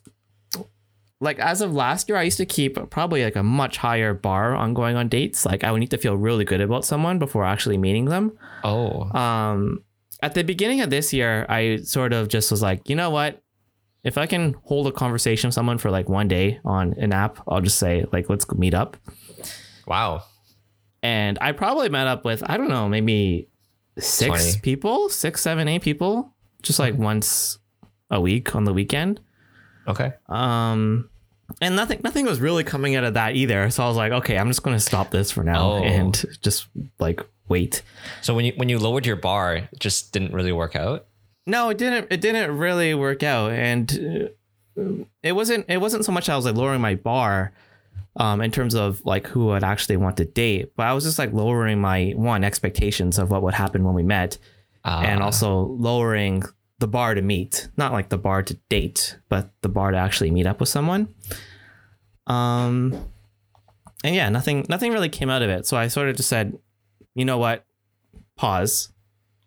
[1.23, 4.57] like as of last year I used to keep probably like a much higher bar
[4.57, 5.47] on going on dates.
[5.47, 8.37] Like I would need to feel really good about someone before actually meeting them.
[8.65, 9.05] Oh.
[9.17, 9.85] Um
[10.21, 13.41] at the beginning of this year I sort of just was like, you know what?
[14.03, 17.41] If I can hold a conversation with someone for like one day on an app,
[17.47, 18.97] I'll just say like let's meet up.
[19.87, 20.25] Wow.
[21.05, 23.49] And I probably met up with I don't know, maybe
[23.97, 24.61] six 20.
[24.61, 27.59] people, six, seven, eight people, just like once
[28.11, 29.21] a week on the weekend.
[29.87, 30.13] Okay.
[30.29, 31.09] Um,
[31.61, 33.71] and nothing, nothing was really coming out of that either.
[33.71, 35.83] So I was like, okay, I'm just going to stop this for now Oh.
[35.83, 36.67] and just
[36.99, 37.83] like wait.
[38.23, 41.07] So when you when you lowered your bar, it just didn't really work out.
[41.47, 42.07] No, it didn't.
[42.11, 44.33] It didn't really work out, and
[44.79, 44.83] uh,
[45.23, 45.67] it wasn't.
[45.69, 47.53] It wasn't so much I was like lowering my bar,
[48.17, 51.19] um, in terms of like who I'd actually want to date, but I was just
[51.19, 54.39] like lowering my one expectations of what would happen when we met,
[54.85, 56.45] Uh, and also lowering
[56.83, 57.69] the bar to meet.
[57.77, 61.15] Not like the bar to date but the bar to actually meet up with someone.
[62.27, 62.93] Um
[64.03, 65.65] and yeah nothing nothing really came out of it.
[65.65, 66.59] So i sort of just said
[67.15, 67.65] you know what?
[68.37, 68.93] Pause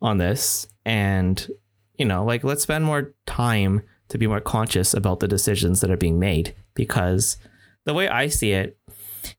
[0.01, 1.49] on this and
[1.97, 5.91] you know like let's spend more time to be more conscious about the decisions that
[5.91, 7.37] are being made because
[7.85, 8.77] the way i see it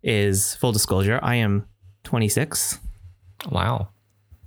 [0.03, 1.67] is full disclosure i am
[2.03, 2.81] 26
[3.51, 3.89] wow.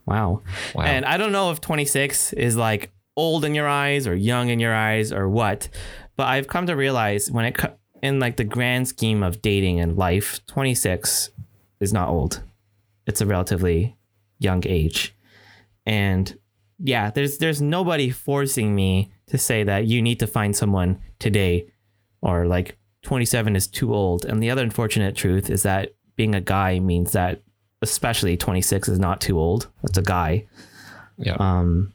[0.05, 0.41] wow.
[0.75, 0.83] Wow.
[0.83, 4.59] and I don't know if 26 is like old in your eyes or young in
[4.59, 5.69] your eyes or what,
[6.15, 9.79] but I've come to realize when it co- in like the grand scheme of dating
[9.79, 11.29] and life, 26
[11.79, 12.41] is not old.
[13.05, 13.97] It's a relatively
[14.39, 15.15] young age.
[15.85, 16.37] And
[16.77, 21.67] yeah, there's there's nobody forcing me to say that you need to find someone today
[22.21, 24.25] or like 27 is too old.
[24.25, 27.41] And the other unfortunate truth is that being a guy means that
[27.81, 29.67] especially 26 is not too old.
[29.83, 30.47] That's a guy.
[31.17, 31.35] yeah.
[31.39, 31.93] Um,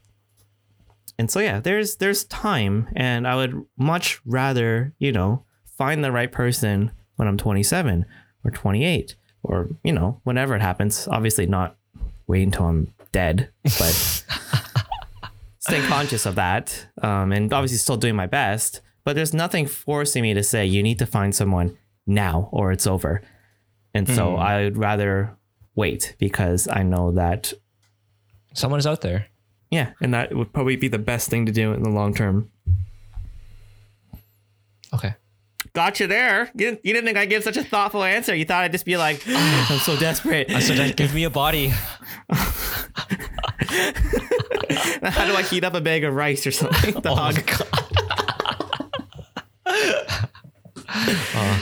[1.18, 6.12] and so yeah, there's there's time, and I would much rather you know find the
[6.12, 8.04] right person when I'm 27
[8.44, 11.06] or 28 or you know whenever it happens.
[11.08, 11.76] Obviously, not
[12.26, 14.24] wait until I'm dead, but
[15.58, 18.80] staying conscious of that, um, and obviously still doing my best.
[19.04, 22.86] But there's nothing forcing me to say you need to find someone now or it's
[22.86, 23.20] over.
[23.92, 24.38] And so Mm.
[24.38, 25.36] I'd rather
[25.74, 27.52] wait because I know that
[28.54, 29.26] Someone is out there.
[29.74, 32.50] Yeah, and that would probably be the best thing to do in the long term.
[34.94, 35.14] Okay.
[35.72, 36.44] Gotcha there.
[36.54, 38.32] You didn't, you didn't think I'd give such a thoughtful answer.
[38.32, 39.66] You thought I'd just be like, ah.
[39.72, 40.48] I'm so desperate.
[40.48, 41.72] So just give me a body.
[45.02, 46.94] How do I heat up a bag of rice or something?
[46.96, 47.36] Oh Dog.
[51.34, 51.60] Uh,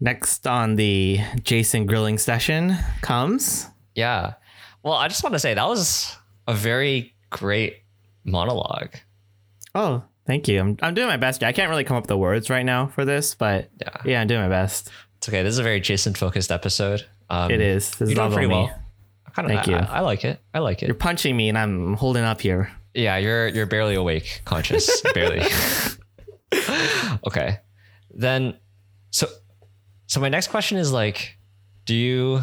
[0.00, 3.66] Next on the Jason grilling session comes.
[3.94, 4.34] Yeah.
[4.82, 6.16] Well, I just want to say that was
[6.48, 7.82] a very great
[8.24, 8.94] monologue.
[9.74, 10.60] Oh, thank you.
[10.60, 11.42] I'm, I'm doing my best.
[11.42, 13.88] I can't really come up with the words right now for this, but Yeah.
[14.04, 14.90] yeah, I'm doing my best.
[15.18, 15.42] It's okay.
[15.42, 17.06] This is a very Jason focused episode.
[17.28, 17.90] Um, It is.
[17.92, 18.54] This You're is doing pretty me.
[18.54, 18.78] well.
[19.26, 19.76] I kind of, Thank I, you.
[19.76, 20.40] I, I like it.
[20.52, 20.86] I like it.
[20.86, 22.72] You're punching me and I'm holding up here.
[22.94, 25.46] Yeah, you're you're barely awake, conscious, barely.
[27.26, 27.58] okay.
[28.12, 28.56] Then
[29.10, 29.28] so
[30.06, 31.36] so my next question is like
[31.84, 32.42] do you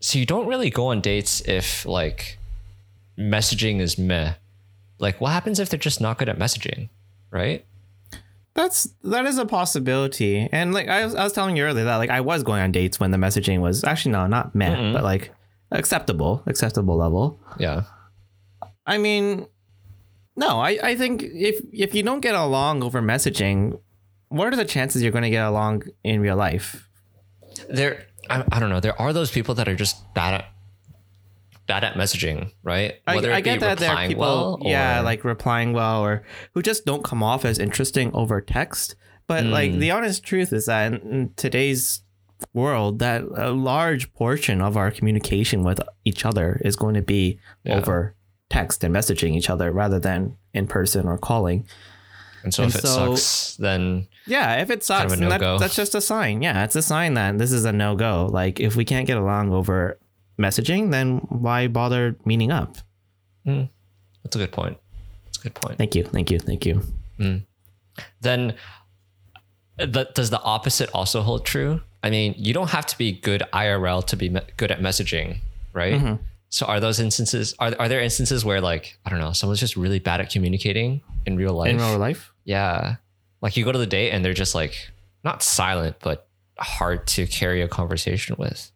[0.00, 2.38] so you don't really go on dates if like
[3.20, 4.34] messaging is meh.
[4.98, 6.88] Like what happens if they're just not good at messaging,
[7.30, 7.64] right?
[8.54, 10.48] That's that is a possibility.
[10.50, 12.72] And like I was, I was telling you earlier that like I was going on
[12.72, 14.92] dates when the messaging was actually no, not meh, Mm-mm.
[14.92, 15.32] but like
[15.70, 17.40] acceptable, acceptable level.
[17.58, 17.84] Yeah.
[18.86, 19.46] I mean,
[20.36, 23.78] no, I, I think if if you don't get along over messaging,
[24.28, 26.88] what are the chances you're going to get along in real life?
[27.68, 28.80] There I, I don't know.
[28.80, 30.46] There are those people that are just bad at
[31.72, 32.94] bad at messaging, right?
[33.06, 35.72] I, Whether I it be get that there are people, well yeah, or- like replying
[35.72, 36.22] well, or
[36.54, 38.94] who just don't come off as interesting over text.
[39.26, 39.78] But like Mm.
[39.78, 42.02] the honest truth is that in, today's
[42.52, 47.38] world, that a large portion of our communication with each other is going to be
[47.64, 47.76] Yeah.
[47.78, 48.14] over
[48.48, 51.66] text and messaging each other rather than in person or calling.
[52.42, 55.40] and so and if it so- sucks, then Yeah, if it sucks, Kind of then
[55.40, 56.40] that, that's just a sign.
[56.42, 58.28] Yeah, it's a sign that this is a no go.
[58.32, 59.98] Like if we can't get along over
[60.40, 62.78] messaging, then why bother meeting up?
[64.22, 64.78] that's a good point.
[65.26, 65.78] That's a good point.
[65.78, 66.82] Thank you, thank you, thank you.
[68.20, 68.54] then
[69.76, 71.80] the, does the opposite also hold true?
[72.02, 75.38] I mean, you don't have to be good IRL to be me- good at messaging,
[75.72, 75.94] right?
[75.94, 76.22] Mm-hmm.
[76.48, 79.76] So are those instances are are there instances where like I don't know, someone's just
[79.76, 81.70] really bad at communicating in real life?
[81.70, 82.96] In real life, yeah.
[83.40, 84.90] Like you go to the date and they're just like
[85.22, 86.26] not silent but
[86.58, 88.72] hard to carry a conversation with.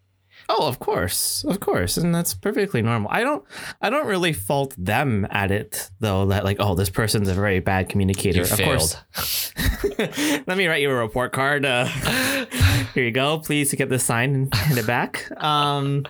[0.49, 3.11] Oh, of course, of course, and that's perfectly normal.
[3.11, 3.45] I don't,
[3.81, 6.27] I don't really fault them at it though.
[6.27, 8.39] That like, oh, this person's a very bad communicator.
[8.39, 9.05] You of failed.
[9.15, 9.53] course,
[10.47, 11.65] let me write you a report card.
[11.65, 11.85] Uh,
[12.95, 13.39] here you go.
[13.39, 15.31] Please get this signed and hand it back.
[15.43, 16.05] Um,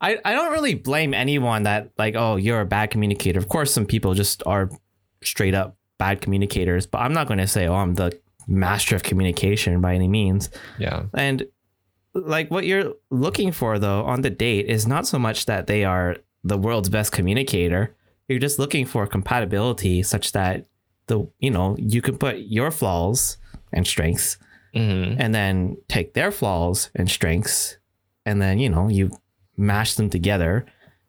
[0.00, 3.38] I, I don't really blame anyone that like, oh, you're a bad communicator.
[3.38, 4.68] Of course, some people just are
[5.22, 9.04] straight up bad communicators, but I'm not going to say, oh, I'm the master of
[9.04, 10.50] communication by any means.
[10.78, 11.04] Yeah.
[11.14, 11.46] And
[12.14, 15.84] like what you're looking for though on the date is not so much that they
[15.84, 17.94] are the world's best communicator.
[18.28, 20.66] You're just looking for compatibility such that
[21.06, 23.38] the you know, you can put your flaws
[23.72, 24.36] and strengths
[24.74, 27.76] hmm and then take their flaws and strengths
[28.24, 29.10] and then, you know, you
[29.56, 30.64] mash them together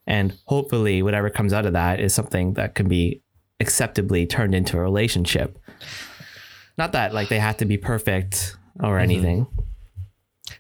[0.06, 3.22] and hopefully whatever comes out of that is something that can be
[3.60, 5.58] acceptably turned into a relationship.
[6.78, 9.48] Not that like they have to be perfect or anything.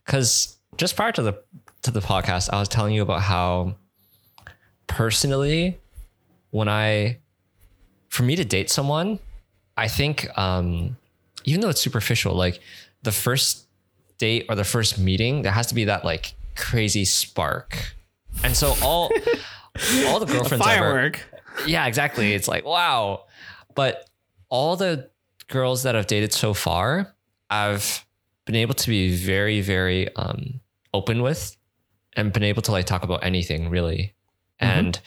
[0.05, 1.43] Because just prior to the
[1.83, 3.75] to the podcast, I was telling you about how
[4.87, 5.79] personally,
[6.51, 7.19] when I
[8.09, 9.19] for me to date someone,
[9.77, 10.97] I think um,
[11.45, 12.59] even though it's superficial, like
[13.03, 13.67] the first
[14.17, 17.95] date or the first meeting, there has to be that like crazy spark,
[18.43, 19.11] and so all
[20.07, 21.11] all the girlfriends ever,
[21.65, 22.33] yeah, exactly.
[22.33, 23.25] It's like, wow.
[23.75, 24.09] But
[24.49, 25.09] all the
[25.47, 27.13] girls that I've dated so far,
[27.49, 28.05] I've
[28.45, 30.59] been able to be very, very um,
[30.93, 31.55] open with
[32.15, 34.13] and been able to like talk about anything really.
[34.59, 34.99] And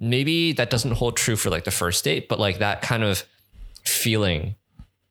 [0.00, 3.24] maybe that doesn't hold true for like the first date, but like that kind of
[3.84, 4.54] feeling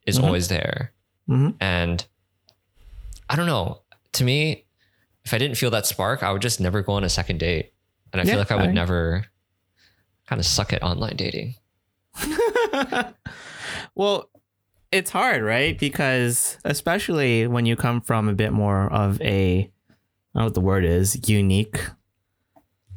[0.05, 0.23] is Mhm.
[0.23, 0.91] always there.
[1.29, 1.55] Mhm.
[1.59, 2.05] And
[3.29, 3.81] I don't know.
[4.13, 4.65] To me,
[5.25, 7.73] if I didn't feel that spark, I would just never go on a second date.
[8.11, 9.25] And I Yeah, feel like I would I- never
[10.27, 11.55] kind of suck at online dating.
[13.95, 14.29] well,
[14.93, 15.77] it's hard, right?
[15.77, 19.63] Because especially when you come from a bit more of a, I
[20.33, 21.79] don't know what the word is, unique,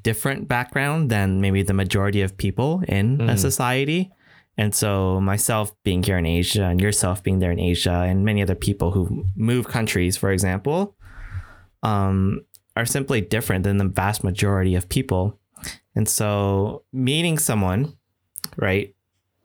[0.03, 3.39] different background than maybe the majority of people in a Mm.
[3.39, 4.11] society.
[4.59, 8.41] And so, myself being here in Asia and yourself being there in Asia, and many
[8.43, 10.97] other people who move countries, for example,
[11.83, 12.41] um,
[12.75, 15.39] are simply different than the vast majority of people.
[15.95, 17.97] And so, meeting someone,
[18.57, 18.95] right?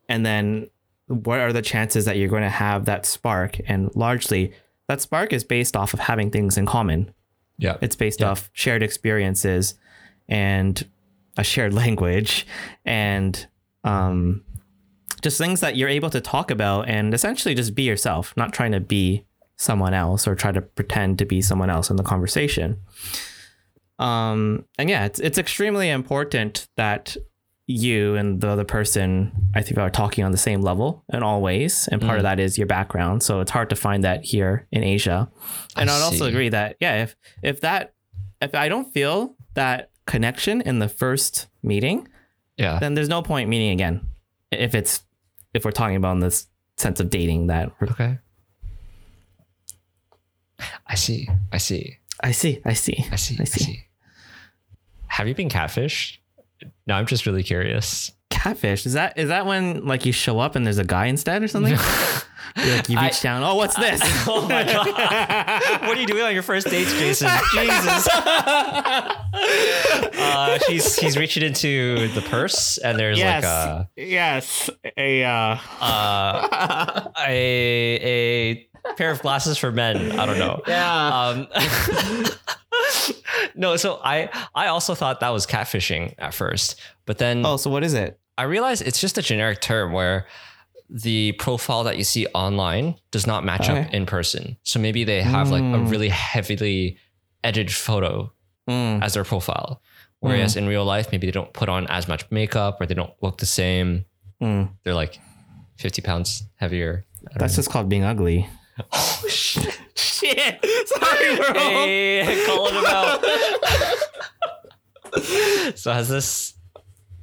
[0.08, 0.68] And then
[1.12, 3.58] what are the chances that you're going to have that spark?
[3.66, 4.52] And largely,
[4.88, 7.12] that spark is based off of having things in common.
[7.58, 7.76] Yeah.
[7.80, 8.30] It's based Yeah.
[8.30, 9.74] off shared experiences
[10.28, 10.86] and
[11.36, 12.46] a shared language
[12.84, 13.46] and
[13.84, 14.42] um,
[15.22, 18.72] just things that you're able to talk about and essentially just be yourself, not trying
[18.72, 19.24] to be
[19.56, 22.78] someone else or try to pretend to be someone else in the conversation.
[23.98, 27.16] Um, and yeah, it's it's extremely important that
[27.72, 31.40] you and the other person, I think, are talking on the same level in all
[31.40, 31.88] ways.
[31.90, 32.24] And part of hmm.
[32.24, 33.22] that is your background.
[33.22, 35.30] So it's hard to find that here in Asia.
[35.76, 37.94] And I I'd also agree that yeah, if if that
[38.40, 42.08] if I don't feel that connection in the first meeting,
[42.56, 42.78] Yeah.
[42.78, 44.06] then there's no point meeting again.
[44.50, 45.02] If it's
[45.54, 48.18] if we're talking about in this sense of dating that Okay.
[50.86, 51.28] I see.
[51.50, 51.98] I see.
[52.22, 53.36] I see, I see, I see.
[53.40, 53.84] I see.
[55.08, 56.18] Have you been catfished?
[56.86, 58.12] No, I'm just really curious.
[58.30, 61.42] Catfish is that is that when like you show up and there's a guy instead
[61.42, 61.76] or something?
[62.56, 63.42] You're like you I- reach down.
[63.42, 64.00] Oh, what's this?
[64.28, 64.86] oh my god!
[65.86, 67.30] what are you doing on your first dates, Jason?
[67.52, 68.08] Jesus!
[69.34, 75.56] uh, he's he's reaching into the purse, and there's yes, like a yes, a uh,
[75.80, 80.18] uh, a a pair of glasses for men.
[80.18, 80.62] I don't know.
[80.66, 81.18] yeah.
[81.18, 81.46] Um,
[83.54, 87.70] no, so I I also thought that was catfishing at first, but then oh, so
[87.70, 88.18] what is it?
[88.38, 90.26] I realized it's just a generic term where
[90.88, 94.56] the profile that you see online does not match up in person.
[94.62, 95.90] So maybe they have like a Mm.
[95.90, 96.98] really heavily
[97.42, 98.32] edited photo
[98.68, 99.02] Mm.
[99.02, 99.80] as their profile.
[100.20, 103.12] Whereas in real life, maybe they don't put on as much makeup or they don't
[103.22, 104.04] look the same.
[104.40, 104.68] Mm.
[104.84, 105.18] They're like
[105.78, 107.04] 50 pounds heavier.
[107.36, 108.48] That's just called being ugly.
[108.92, 109.78] Oh, shit.
[109.94, 110.64] Shit.
[110.86, 111.52] Sorry, bro.
[111.54, 113.24] Hey, call it about.
[115.78, 116.54] so has this,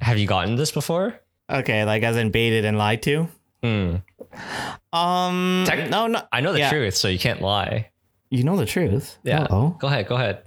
[0.02, 1.18] have you gotten this before?
[1.48, 3.26] Okay, like as in baited and lied to.
[3.62, 3.96] Hmm.
[4.92, 6.22] Um, Tech- no, no.
[6.30, 6.70] I know the Yeah.
[6.70, 7.90] truth, so you can't lie.
[8.30, 9.18] You know the truth.
[9.24, 9.46] Yeah.
[9.50, 9.70] Oh.
[9.80, 10.06] Go ahead.
[10.06, 10.42] Go ahead.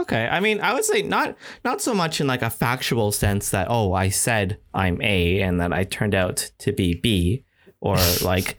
[0.00, 0.26] Okay.
[0.26, 3.68] I mean, I would say not not so much in like a factual sense that
[3.70, 7.44] oh, I said I'm A and that I turned out to be B,
[7.80, 8.58] or like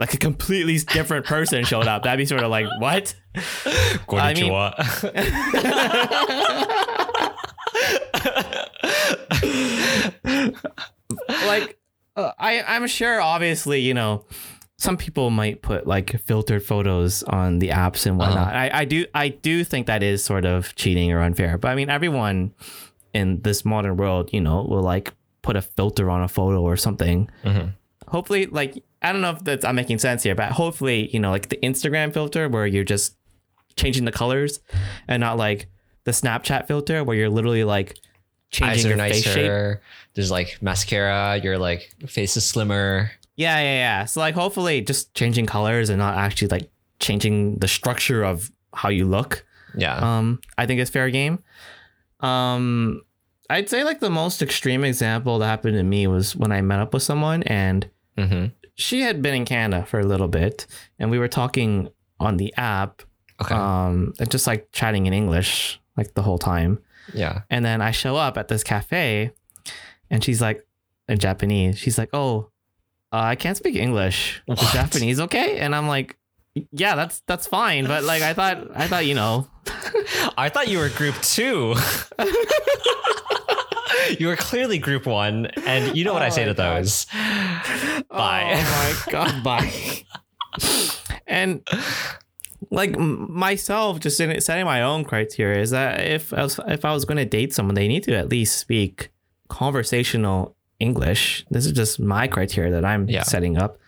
[0.00, 2.02] like a completely different person showed up.
[2.02, 3.14] That'd be sort of like what?
[4.22, 4.50] I mean-
[11.46, 11.78] like
[12.16, 14.24] uh, I I'm sure obviously you know
[14.78, 18.54] some people might put like filtered photos on the apps and whatnot.
[18.54, 21.58] I, I do I do think that is sort of cheating or unfair.
[21.58, 22.54] But I mean everyone
[23.12, 26.76] in this modern world, you know, will like put a filter on a photo or
[26.76, 27.28] something.
[27.44, 27.74] Mhm.
[28.10, 31.30] Hopefully, like I don't know if that's I'm making sense here, but hopefully, you know,
[31.30, 33.16] like the Instagram filter where you're just
[33.76, 34.60] changing the colors
[35.08, 35.68] and not like
[36.04, 37.96] the Snapchat filter where you're literally like
[38.50, 39.78] changing your face shape.
[40.14, 41.40] There's like mascara.
[41.42, 43.12] Your like face is slimmer.
[43.36, 44.04] Yeah, yeah, yeah.
[44.04, 48.88] So like hopefully just changing colors and not actually like changing the structure of how
[48.88, 49.46] you look.
[49.76, 49.96] Yeah.
[49.96, 51.42] Um, I think it's fair game.
[52.20, 53.02] Um,
[53.48, 56.80] I'd say like the most extreme example that happened to me was when I met
[56.80, 57.88] up with someone and
[58.28, 60.66] hmm she had been in Canada for a little bit
[60.98, 63.02] and we were talking on the app,
[63.42, 63.54] Okay.
[63.54, 66.78] um, and just like chatting in English like the whole time.
[67.12, 67.42] yeah.
[67.50, 69.32] And then I show up at this cafe
[70.08, 70.66] and she's like,
[71.08, 72.50] in Japanese, she's like, oh,
[73.12, 74.40] uh, I can't speak English.
[74.48, 74.72] Is What?
[74.72, 75.58] Japanese okay?
[75.58, 76.16] And I'm like,
[76.72, 77.86] yeah, that's that's fine.
[77.86, 79.46] But like, I thought, I thought, you know,
[80.38, 81.74] I thought you were group two.
[84.18, 86.78] you were clearly group one, and you know what I Oh say to God.
[86.84, 87.04] those.
[88.10, 88.52] Bye.
[88.54, 89.72] Oh my god, bye.
[91.26, 91.66] and
[92.70, 96.92] like myself, just in setting my own criteria is that if I was if I
[96.92, 99.10] was going to date someone, they need to at least speak
[99.48, 101.44] conversational English.
[101.50, 103.22] This is just my criteria that I'm Yeah.
[103.22, 103.78] setting up.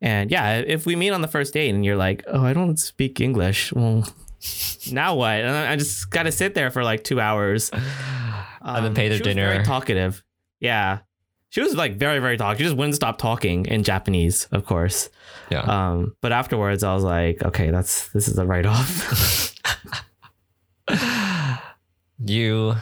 [0.00, 2.76] And yeah, if we meet on the first date and you're like, "Oh, I don't
[2.78, 4.04] speak English," well,
[4.90, 5.34] now what?
[5.40, 7.70] And I I just got to sit there for like two hours.
[8.64, 9.64] And then pay the she was Very dinner.
[9.64, 10.22] talkative.
[10.60, 11.00] Yeah.
[11.50, 12.58] She was like very, very talkative.
[12.58, 15.10] She just wouldn't stop talking in Japanese, of course.
[15.50, 15.60] Yeah.
[15.60, 19.54] Um, but afterwards, I was like, okay, that's this is a write off.
[22.24, 22.74] you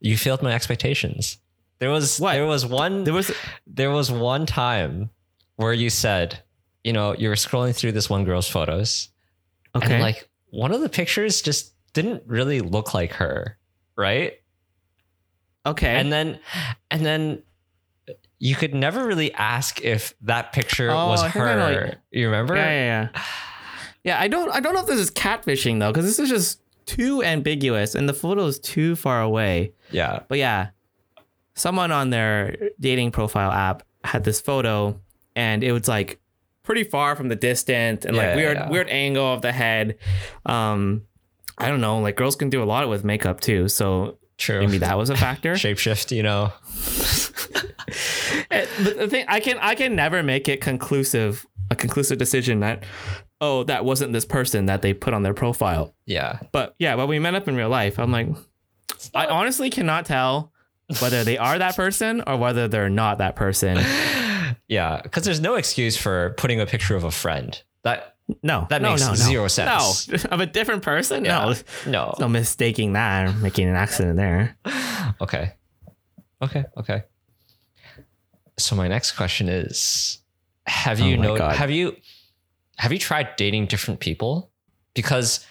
[0.00, 1.38] you failed my expectations.
[1.78, 2.32] There was What?
[2.32, 3.30] there was one there was
[3.66, 5.10] there was one time
[5.56, 6.42] where you said,
[6.84, 9.08] you know, you were scrolling through this one girl's photos,
[9.74, 9.94] okay.
[9.94, 13.58] and like one of the pictures just didn't really look like her,
[13.96, 14.34] right?
[15.66, 15.94] Okay.
[15.96, 16.38] And then
[16.90, 17.42] and then
[18.38, 21.94] you could never really ask if that picture Oh, was I think I know her.
[22.10, 22.56] You remember?
[22.56, 23.22] yeah, yeah, yeah.
[24.02, 26.60] Yeah, I don't I don't know if this is catfishing though, because this is just
[26.86, 29.72] too ambiguous and the photo is too far away.
[29.90, 30.20] Yeah.
[30.28, 30.68] But yeah,
[31.54, 34.98] someone on their dating profile app had this photo
[35.36, 36.18] and it was like
[36.62, 38.70] pretty far from the distant and Yeah, like weird yeah.
[38.70, 39.98] weird angle of the head.
[40.46, 41.02] Um,
[41.58, 41.98] I don't know.
[42.00, 44.60] Like girls can do a lot with makeup too, so True.
[44.60, 45.52] maybe that was a factor.
[45.54, 46.52] Shapeshift, you know.
[48.48, 48.68] But
[48.98, 52.84] the thing I can I can never make it conclusive a conclusive decision that
[53.40, 55.94] oh that wasn't this person that they put on their profile.
[56.06, 56.38] Yeah.
[56.52, 58.28] But yeah, when we met up in real life, I'm like,
[59.14, 60.52] I honestly cannot tell
[61.00, 63.78] whether they are that person or whether they're not that person.
[64.68, 67.60] Yeah, because there's no excuse for putting a picture of a friend.
[67.82, 68.09] That
[68.42, 69.14] No, That no, makes no, no.
[69.14, 70.08] zero sense.
[70.08, 71.22] No, of a different person.
[71.22, 71.54] No,
[71.86, 72.14] no.
[72.18, 74.56] no mistaking that or making an accident there.
[75.20, 75.52] Okay.
[76.42, 76.64] Okay.
[76.78, 77.02] Okay.
[78.58, 80.18] So my next question is
[80.66, 81.56] have oh you Oh know God.
[81.56, 81.96] have you
[82.78, 84.50] have you tried dating different people?
[84.94, 85.44] Because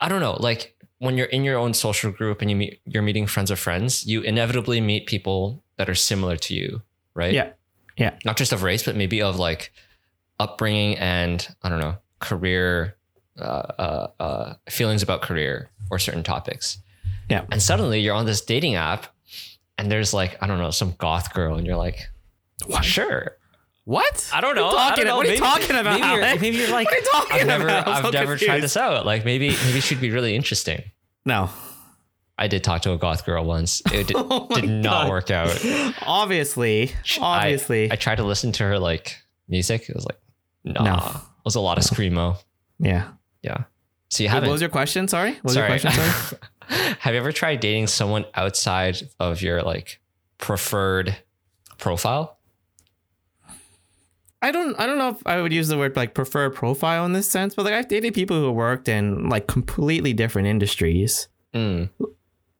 [0.00, 3.02] I don't know, like when you're in your own social group and you meet you're
[3.02, 6.82] meeting friends of friends, you inevitably meet people that are similar to you,
[7.14, 7.32] right?
[7.32, 7.50] Yeah.
[7.96, 8.16] Yeah.
[8.24, 9.72] Not just of race, but maybe of like
[10.40, 12.96] upbringing and I don't know, career
[13.38, 16.78] uh, uh, uh, feelings about career or certain topics.
[17.28, 17.44] Yeah.
[17.52, 19.06] And suddenly you're on this dating app
[19.78, 22.08] and there's like, I don't know, some goth girl and you're like,
[22.66, 22.84] What?
[22.84, 23.36] sure.
[23.84, 24.30] What?
[24.32, 24.66] I don't know.
[24.66, 25.16] What are you I talking, don't know.
[25.16, 26.00] what are you Maybe- talking about?
[26.00, 26.40] Maybe you're, Alex?
[26.42, 27.86] maybe you're like, What are you talking I've never, about?
[27.88, 29.06] I'm I've so never tried this out.
[29.06, 30.82] Like maybe, maybe she'd be really interesting.
[31.24, 31.50] No.
[32.38, 33.82] I did talk to a goth girl once.
[33.92, 35.10] It did, Oh did not God.
[35.10, 35.64] work out.
[36.02, 36.92] Obviously.
[37.20, 37.92] Obviously.
[37.92, 39.16] I tried to listen to her like
[39.48, 39.88] music.
[39.88, 40.18] It was like,
[40.64, 40.82] nah.
[40.84, 40.96] No.
[41.16, 42.36] It was a lot of screamo.
[42.78, 43.08] yeah.
[43.42, 43.64] Yeah.
[44.10, 44.48] So you Wait, haven't.
[44.48, 45.08] what was your question?
[45.08, 45.32] Sorry.
[45.34, 45.70] What was sorry.
[45.70, 46.02] your question?
[46.02, 46.42] Sorry.
[47.00, 50.00] Have you ever tried dating someone outside of your like
[50.38, 51.16] preferred
[51.78, 52.36] profile?
[54.42, 57.12] I don't I don't know if I would use the word like preferred profile in
[57.12, 61.28] this sense, but like I've dated people who worked in like completely different industries.
[61.54, 61.90] Mm.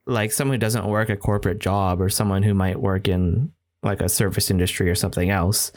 [0.07, 4.01] Like someone who doesn't work a corporate job or someone who might work in like
[4.01, 5.73] a service industry or something else.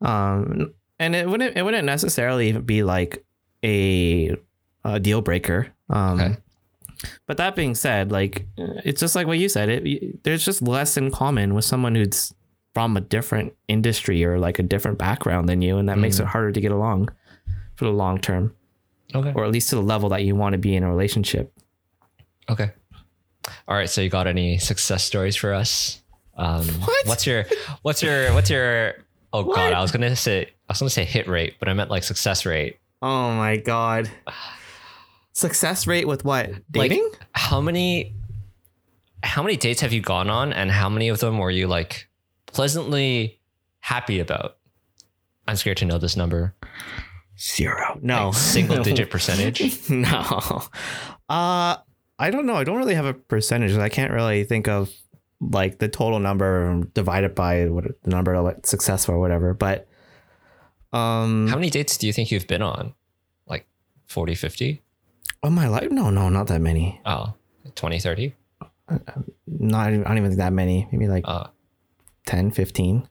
[0.00, 3.24] Um and it wouldn't it wouldn't necessarily even be like
[3.64, 4.36] a,
[4.84, 5.68] a deal breaker.
[5.90, 6.36] Um Okay.
[7.26, 10.96] but that being said, like it's just like what you said, it there's just less
[10.96, 12.34] in common with someone who's
[12.74, 16.20] from a different industry or like a different background than you, and that makes Mm.
[16.22, 17.08] it harder to get along
[17.74, 18.54] for the long term,
[19.14, 19.32] Okay.
[19.34, 21.52] or at least to the level that you want to be in a relationship.
[22.48, 22.70] Okay.
[23.66, 23.88] All right.
[23.88, 26.02] So you got any success stories for us?
[26.36, 27.06] Um, What?
[27.06, 27.46] What's your
[27.82, 28.94] What's your What's your
[29.32, 29.56] Oh What?
[29.56, 29.72] God!
[29.72, 32.44] I was gonna say I was gonna say hit rate, but I meant like success
[32.46, 32.78] rate.
[33.02, 34.10] Oh my god.
[35.32, 36.50] Success rate with what?
[36.50, 37.10] Like, Dating?
[37.32, 38.14] how many
[39.22, 42.08] How many dates have you gone on, and how many of them were you like
[42.46, 43.38] pleasantly
[43.80, 44.56] happy about?
[45.46, 46.54] I'm scared to know this number.
[47.38, 47.98] Zero.
[48.02, 48.26] No.
[48.30, 49.88] Like, single digit percentage.
[49.88, 50.62] no.
[51.28, 51.76] Uh
[52.20, 52.56] I don't know.
[52.56, 53.76] I don't really have a percentage.
[53.78, 54.90] I can't really think of
[55.40, 59.54] like the total number divided by what the number of like successful or whatever.
[59.54, 59.86] But
[60.92, 62.94] um How many dates do you think you've been on?
[63.46, 63.66] Like
[64.06, 64.82] 40, 50?
[65.44, 67.00] oh my life no no not that many.
[67.06, 67.34] Oh,
[67.74, 68.34] 20, 30?
[69.46, 70.88] Not even, I don't even think that many.
[70.90, 71.46] Maybe like Oh,
[72.26, 73.06] 10, 15,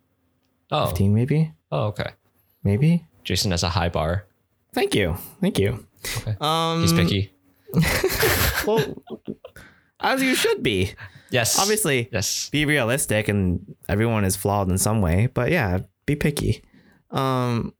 [0.71, 1.53] oh, 15 maybe.
[1.71, 2.11] oh, okay.
[2.63, 3.05] Maybe.
[3.23, 4.25] Jason has a high bar.
[4.73, 5.15] Thank you.
[5.41, 5.85] Thank you.
[6.19, 6.35] Okay.
[6.41, 7.31] Um He's picky.
[8.67, 9.01] Well
[9.99, 10.93] as you should be.
[11.29, 11.57] Yes.
[11.59, 12.49] Obviously Yes.
[12.49, 16.61] be realistic and everyone is flawed in some way but yeah be picky
[17.11, 17.73] um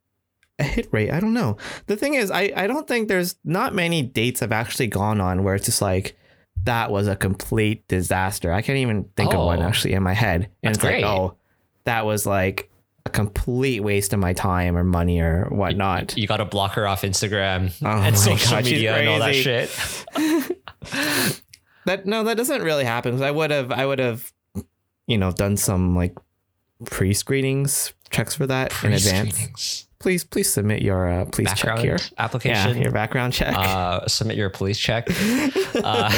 [0.60, 1.12] a hit rate?
[1.12, 1.58] I don't know.
[1.86, 5.44] The thing is i i don't think there's not many dates i've actually gone on
[5.44, 6.18] where it's just like
[6.64, 8.52] that was a complete disaster.
[8.52, 10.50] I can't even think of one actually in my head.
[10.64, 11.04] And it's great.
[11.04, 11.38] like oh
[11.86, 12.70] that was like
[13.06, 16.18] a complete waste of my time or money or whatnot.
[16.18, 19.36] You got to block her off Instagram Oh and social God, media and all that
[19.36, 19.70] shit.
[21.88, 24.32] that no that doesn't really happen i would have i would have
[25.08, 26.16] you know done some like
[26.86, 31.98] pre-screenings checks for that in advance please please submit your uh, please Background check here
[32.00, 32.82] yeah application.
[32.82, 35.08] your background check uh, submit your police check.
[35.84, 36.12] Uh,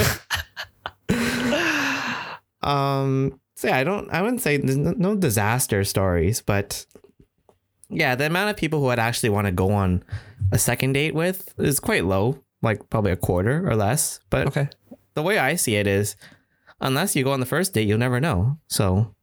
[2.62, 6.86] um so yeah i don't i wouldn't say there's no, no disaster stories but
[7.90, 10.04] yeah the amount of people who i'd actually want to go on
[10.52, 14.70] a second date with is quite low like probably a quarter or less but okay.
[15.14, 16.16] the way I see it is,
[16.82, 18.58] unless you go on the first date, you'll never know.
[18.68, 19.16] So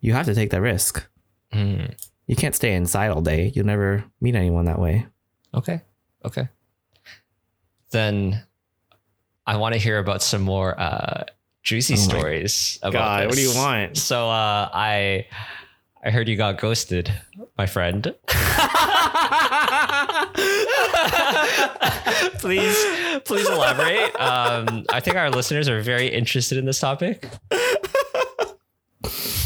[0.00, 1.06] you have to take that risk.
[1.52, 1.86] Hmm.
[2.26, 3.52] You can't stay inside all day.
[3.54, 5.06] You'll never meet anyone that way.
[5.54, 5.82] Okay.
[6.24, 6.48] Okay.
[7.90, 8.42] Then
[9.46, 11.24] I want to hear about some more uh,
[11.62, 13.96] juicy Oh stories about what do you want?
[13.96, 15.26] So uh, I
[16.04, 17.12] I heard you got ghosted,
[17.58, 18.14] my friend.
[22.38, 22.76] please,
[23.24, 24.20] please elaborate.
[24.20, 27.28] Um, I think our listeners are very interested in this topic.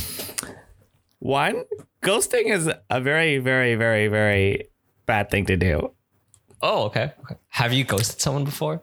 [1.26, 1.64] One,
[2.02, 4.68] ghosting is a very, very, very, very
[5.06, 5.92] bad thing to do.
[6.62, 7.12] Oh, okay.
[7.24, 7.34] okay.
[7.48, 8.82] Have you ghosted someone before?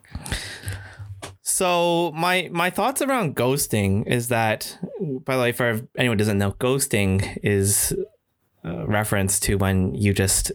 [1.41, 6.52] So my my thoughts around ghosting is that, by the way, for anyone doesn't know,
[6.54, 7.94] ghosting is
[8.64, 10.52] a reference to when you just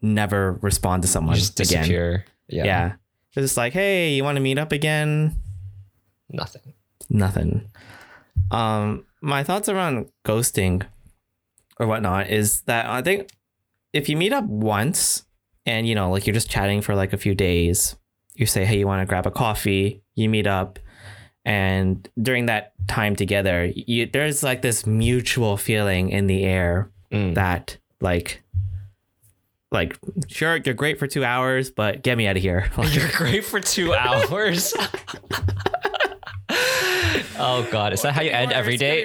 [0.00, 1.82] never respond to someone You just again.
[1.82, 2.24] disappear.
[2.48, 2.64] Yeah.
[2.64, 2.92] Yeah.
[3.32, 5.36] It's just like, hey, you want to meet up again?
[6.30, 6.72] Nothing.
[7.10, 7.68] Nothing.
[8.50, 10.84] Um, my thoughts around ghosting
[11.78, 13.30] or whatnot is that I think
[13.92, 15.24] if you meet up once
[15.66, 17.96] and you know, like you're just chatting for like a few days,
[18.34, 20.78] you say, hey, you want to grab a coffee, you meet up,
[21.44, 27.34] and during that time together, you there's like this mutual feeling in the air Mm.
[27.36, 28.42] that like
[29.72, 29.98] like
[30.28, 32.70] sure you're great for two hours, but get me out of here.
[32.76, 34.74] Like, You're great for two hours.
[37.38, 39.04] oh God, is that how you end every day?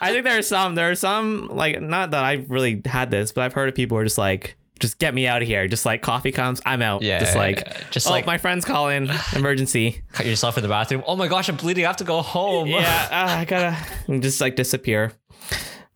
[0.00, 0.74] I think there are some.
[0.74, 3.96] There are some like not that I've really had this, but I've heard of people
[3.96, 5.66] who are just like, just get me out of here.
[5.68, 7.02] Just like coffee comes, I'm out.
[7.02, 7.76] Yeah, Just like, yeah.
[7.90, 10.02] Just oh, like- my friend's calling, emergency.
[10.12, 11.02] Cut yourself in the bathroom.
[11.06, 11.84] Oh my gosh, I'm bleeding.
[11.84, 12.66] I have to go home.
[12.68, 13.76] yeah, ah, I gotta
[14.20, 15.12] just like disappear.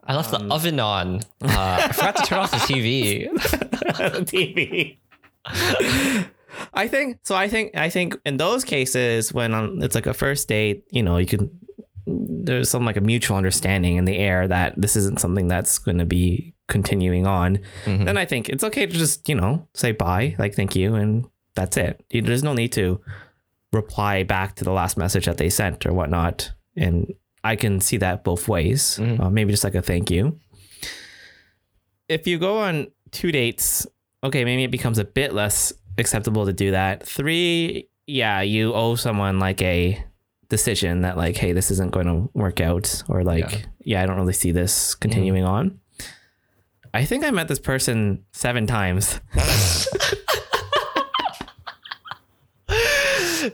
[0.04, 1.16] I left Um, the oven on.
[1.42, 3.30] Uh, I forgot to turn off the TV.
[3.30, 4.96] The
[5.44, 6.28] TV.
[6.74, 7.34] I think so.
[7.34, 11.02] I think I think in those cases when um, it's like a first date, you
[11.02, 11.50] know, you can
[12.06, 15.98] there's some like a mutual understanding in the air that this isn't something that's going
[15.98, 17.58] to be continuing on.
[17.84, 18.06] Mhm.
[18.06, 21.26] Then I think it's okay to just you know say bye, like thank you, and
[21.54, 22.02] that's it.
[22.10, 23.00] There's no need to
[23.72, 27.12] reply back to the last message that they sent or whatnot, and
[27.44, 28.98] I can see that both ways.
[29.00, 29.20] Mhm.
[29.20, 30.38] Uh, maybe just like a thank you.
[32.08, 33.86] If you go on two dates,
[34.24, 37.04] okay, maybe it becomes a bit less acceptable to do that.
[37.06, 40.02] Three, yeah, you owe someone like a
[40.48, 43.58] decision that like, hey, this isn't going to work out, or like, Yeah.
[43.80, 45.00] yeah, I don't really see this mm-hmm.
[45.00, 45.80] continuing on.
[46.94, 49.20] I think I met this person seven times.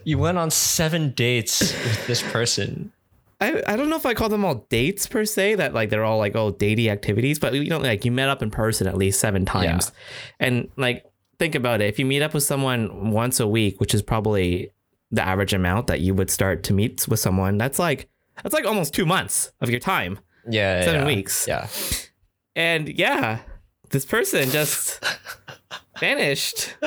[0.04, 2.92] You went on seven dates with this person.
[3.40, 6.04] I, I don't know if I call them all dates per se, that like they're
[6.04, 8.96] all like oh datey activities, but you know, like you met up in person at
[8.96, 9.92] least seven times.
[10.40, 11.04] And like
[11.38, 11.86] think about it.
[11.88, 14.70] If you meet up with someone once a week, which is probably
[15.10, 18.08] the average amount that you would start to meet with someone, that's like
[18.42, 20.18] that's like almost two months of your time.
[20.48, 21.06] Yeah, Seven yeah.
[21.06, 21.46] weeks.
[21.48, 21.68] Yeah.
[22.56, 23.40] And yeah,
[23.90, 25.02] this person just
[26.00, 26.74] vanished.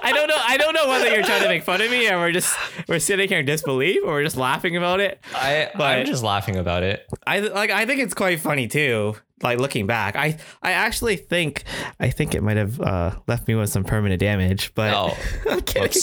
[0.00, 0.36] I don't know.
[0.40, 2.56] I don't know whether you're trying to make fun of me or we're just
[2.88, 5.20] we're sitting here in disbelief or we're just laughing about it.
[5.34, 7.06] I But- I'm just laughing about it.
[7.26, 9.16] I like I think it's quite funny too.
[9.42, 11.64] Like looking back, I I actually think
[12.00, 14.72] I think it might have uh, left me with some permanent damage.
[14.74, 15.16] But Oh,
[15.50, 16.02] I'm kidding.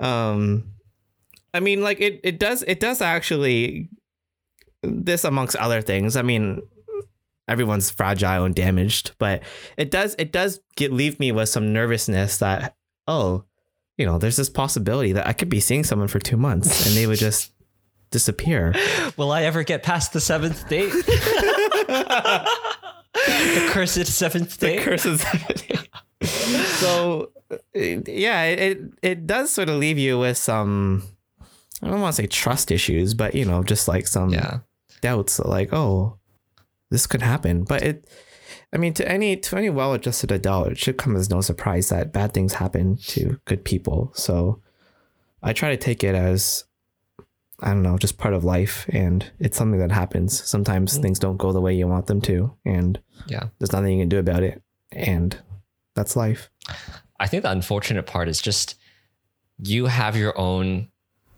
[0.00, 0.64] um,
[1.54, 3.88] I mean, like it it does it does actually
[4.82, 6.16] this amongst other things.
[6.16, 6.62] I mean,
[7.48, 9.42] everyone's fragile and damaged, but
[9.76, 12.76] it does it does get leave me with some nervousness that
[13.06, 13.44] oh,
[13.98, 16.96] you know, there's this possibility that I could be seeing someone for two months and
[16.96, 17.52] they would just
[18.10, 18.74] disappear.
[19.16, 20.92] Will I ever get past the seventh date?
[21.90, 24.80] The cursed seventh the date.
[24.80, 25.24] curse is
[26.78, 27.30] so
[27.74, 31.02] yeah it, it it does sort of leave you with some
[31.82, 34.58] i don't want to say trust issues but you know just like some yeah.
[35.00, 36.16] doubts like oh
[36.90, 38.08] this could happen but it
[38.72, 42.12] i mean to any to any well-adjusted adult it should come as no surprise that
[42.12, 44.60] bad things happen to good people so
[45.42, 46.64] i try to take it as
[47.62, 51.02] i don't know just part of life and it's something that happens sometimes Mm.
[51.02, 53.48] things don't go the way you want them to and Yeah.
[53.58, 55.36] there's nothing you can do about it and
[55.94, 56.50] that's life
[57.18, 58.76] I think the unfortunate part is just
[59.62, 60.88] you have your own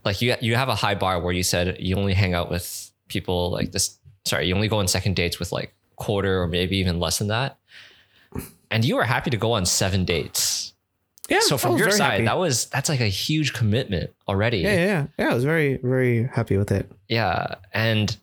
[0.05, 2.91] like you you have a high bar where you said you only hang out with
[3.09, 6.77] people like this sorry, you only go on second dates with like quarter or maybe
[6.77, 7.59] even less than that.
[8.71, 10.62] And you were happy to go on seven dates.
[11.29, 12.25] Yeah so from your side, happy.
[12.25, 14.59] that was that's like a huge commitment already.
[14.59, 18.17] yeah, yeah yeah yeah i was very very happy with it Yeah, and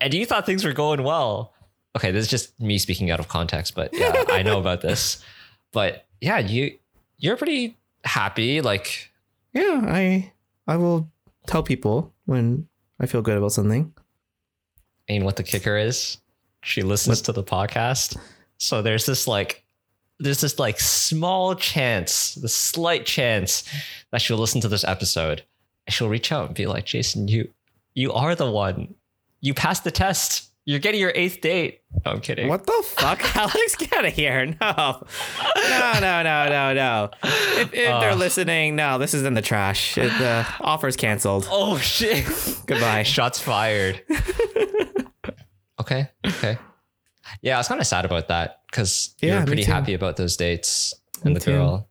[0.00, 1.52] and you thought things were going well.
[1.96, 5.22] Okay, this is just me speaking out of context, but yeah, I know about this.
[5.72, 6.76] But yeah, you
[7.18, 8.60] you're pretty happy.
[8.60, 9.10] Like,
[9.52, 10.32] yeah i
[10.66, 11.08] i will
[11.46, 12.66] tell people when
[13.00, 13.92] i feel good about something
[15.08, 16.18] and what the kicker is,
[16.62, 18.16] she listens to the podcast.
[18.58, 19.63] So there's this like
[20.20, 23.68] there's this like small chance, the slight chance
[24.12, 25.42] that she'll listen to this episode.
[25.86, 27.50] And she'll reach out and be like, Jason, you
[27.94, 28.94] you are the one.
[29.40, 30.48] You passed the test.
[30.66, 31.82] You're getting your eighth date.
[32.06, 32.48] No, I'm kidding.
[32.48, 34.56] what the fuck alex get out of here no
[35.56, 39.96] no no no no no if, if they're listening no this is in the trash
[39.98, 42.26] it, the offer's canceled Oh shit.
[42.66, 44.02] goodbye Shots fired.
[45.80, 46.08] okay.
[46.26, 46.58] Okay.
[47.42, 50.16] Yeah, I was kind of sad about that because Yeah, you were pretty happy about
[50.16, 51.52] those dates and Me the too.
[51.52, 51.88] girl.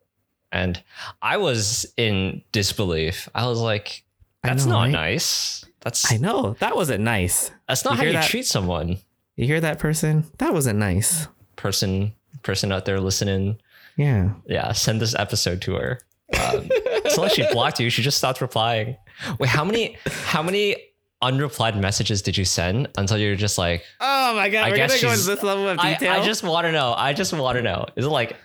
[0.51, 0.81] And
[1.21, 3.27] I was in disbelief.
[3.33, 4.03] I was like,
[4.43, 4.91] that's know, not right?
[4.91, 5.65] nice.
[5.81, 7.51] That's I know that wasn't nice.
[7.67, 8.25] that's not You how you that?
[8.29, 8.97] treat someone.
[9.35, 10.25] You hear that person?
[10.37, 11.27] That wasn't nice.
[11.55, 12.13] Person
[12.43, 13.57] person out there listening.
[13.97, 14.33] Yeah.
[14.47, 15.99] Yeah, send this episode to her.
[16.39, 17.89] Um, it's not like she blocked you.
[17.89, 18.97] She just stopped replying.
[19.39, 20.75] Wait, how many how many
[21.23, 24.91] unreplied messages did you send until you're just like, Oh my god, I we're guess
[24.91, 26.13] gonna go she's- into this level of I, detail.
[26.13, 26.93] I just want to know.
[26.95, 27.85] I just want to know.
[27.95, 28.35] Is it like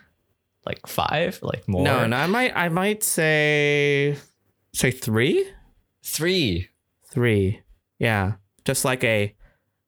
[0.65, 1.39] like five?
[1.43, 1.83] Like more?
[1.85, 2.17] no, no.
[2.17, 4.17] I might, I might say,
[4.73, 5.47] say three,
[6.03, 6.69] Three.
[7.11, 7.63] three.
[7.99, 9.35] Yeah, just like a,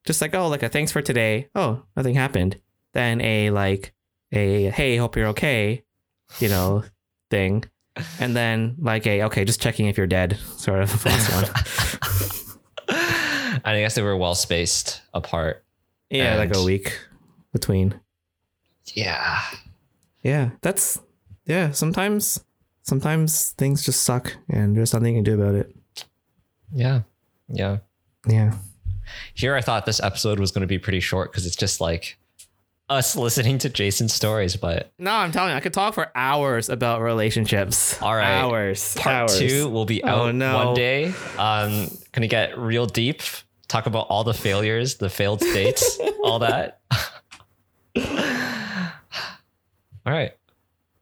[0.04, 1.48] just like oh, like a thanks for today.
[1.54, 2.60] Oh, nothing happened.
[2.92, 3.94] Then a like
[4.32, 5.84] a hey, hope you're okay,
[6.40, 6.84] you know,
[7.30, 7.64] thing,
[8.18, 11.44] and then like a okay, just checking if you're dead, sort of last one.
[13.64, 15.64] I guess they were well spaced apart.
[16.10, 16.98] Yeah, like a week
[17.52, 17.98] between.
[18.94, 19.40] Yeah.
[20.22, 21.00] Yeah, that's
[21.46, 21.70] yeah.
[21.70, 22.44] Sometimes,
[22.82, 25.74] sometimes things just suck, and there's nothing you can do about it.
[26.72, 27.02] Yeah.
[27.48, 27.78] Yeah.
[28.28, 28.54] Yeah.
[29.34, 32.18] Here I thought this episode was going to be pretty short because it's just like
[32.88, 36.68] us listening to Jason's stories, but No, I'm telling you, I could talk for hours
[36.68, 38.00] about relationships.
[38.02, 38.40] All right.
[38.40, 38.94] hours.
[38.96, 39.38] part hours.
[39.38, 40.66] two will be Oh, out no.
[40.66, 41.12] one day.
[41.38, 43.22] Um, gonna get real deep,
[43.70, 46.80] talk about all the failures, the failed dates, all that.
[47.96, 50.32] all right.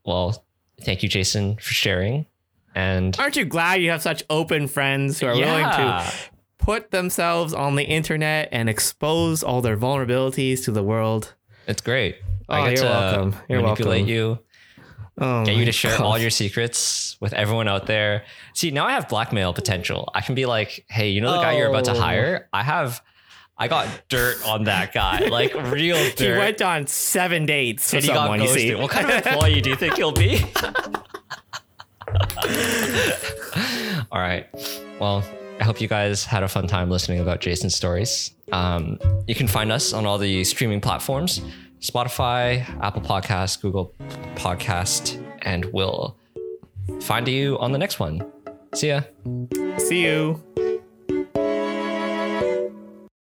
[0.04, 0.44] Well,
[0.82, 2.26] thank you, Jason, for sharing.
[2.74, 6.12] And Aren't you glad you have such open friends who are willing to
[6.58, 11.34] put themselves on the internet and expose all their vulnerabilities to the world?
[11.66, 12.16] it's great.
[12.48, 13.34] Oh, I get you're to welcome.
[13.48, 14.14] You're manipulate welcome.
[14.14, 14.38] you,
[15.20, 16.04] Oh, get you to share God.
[16.06, 18.24] all your secrets with everyone out there.
[18.54, 20.10] See, now I have blackmail potential.
[20.14, 22.00] I can be like, hey, you know the guy you're about to Oh.
[22.00, 22.48] hire?
[22.52, 23.02] I have,
[23.56, 26.18] I got dirt on that guy, like real dirt.
[26.20, 28.40] He went on seven dates with and he got someone.
[28.42, 28.78] You see, ghosted.
[28.80, 30.40] What kind of employee do you think he'll be?
[34.10, 34.46] All right.
[35.00, 35.24] Well,
[35.60, 38.32] I hope you guys had a fun time listening about Jason's stories.
[38.52, 41.42] Um, you can find us on all the streaming platforms
[41.81, 43.95] Spotify, Apple Podcast, Google
[44.35, 46.16] Podcast, and we'll
[47.01, 48.24] find you on the next one.
[48.74, 49.03] See ya.
[49.79, 50.43] see you.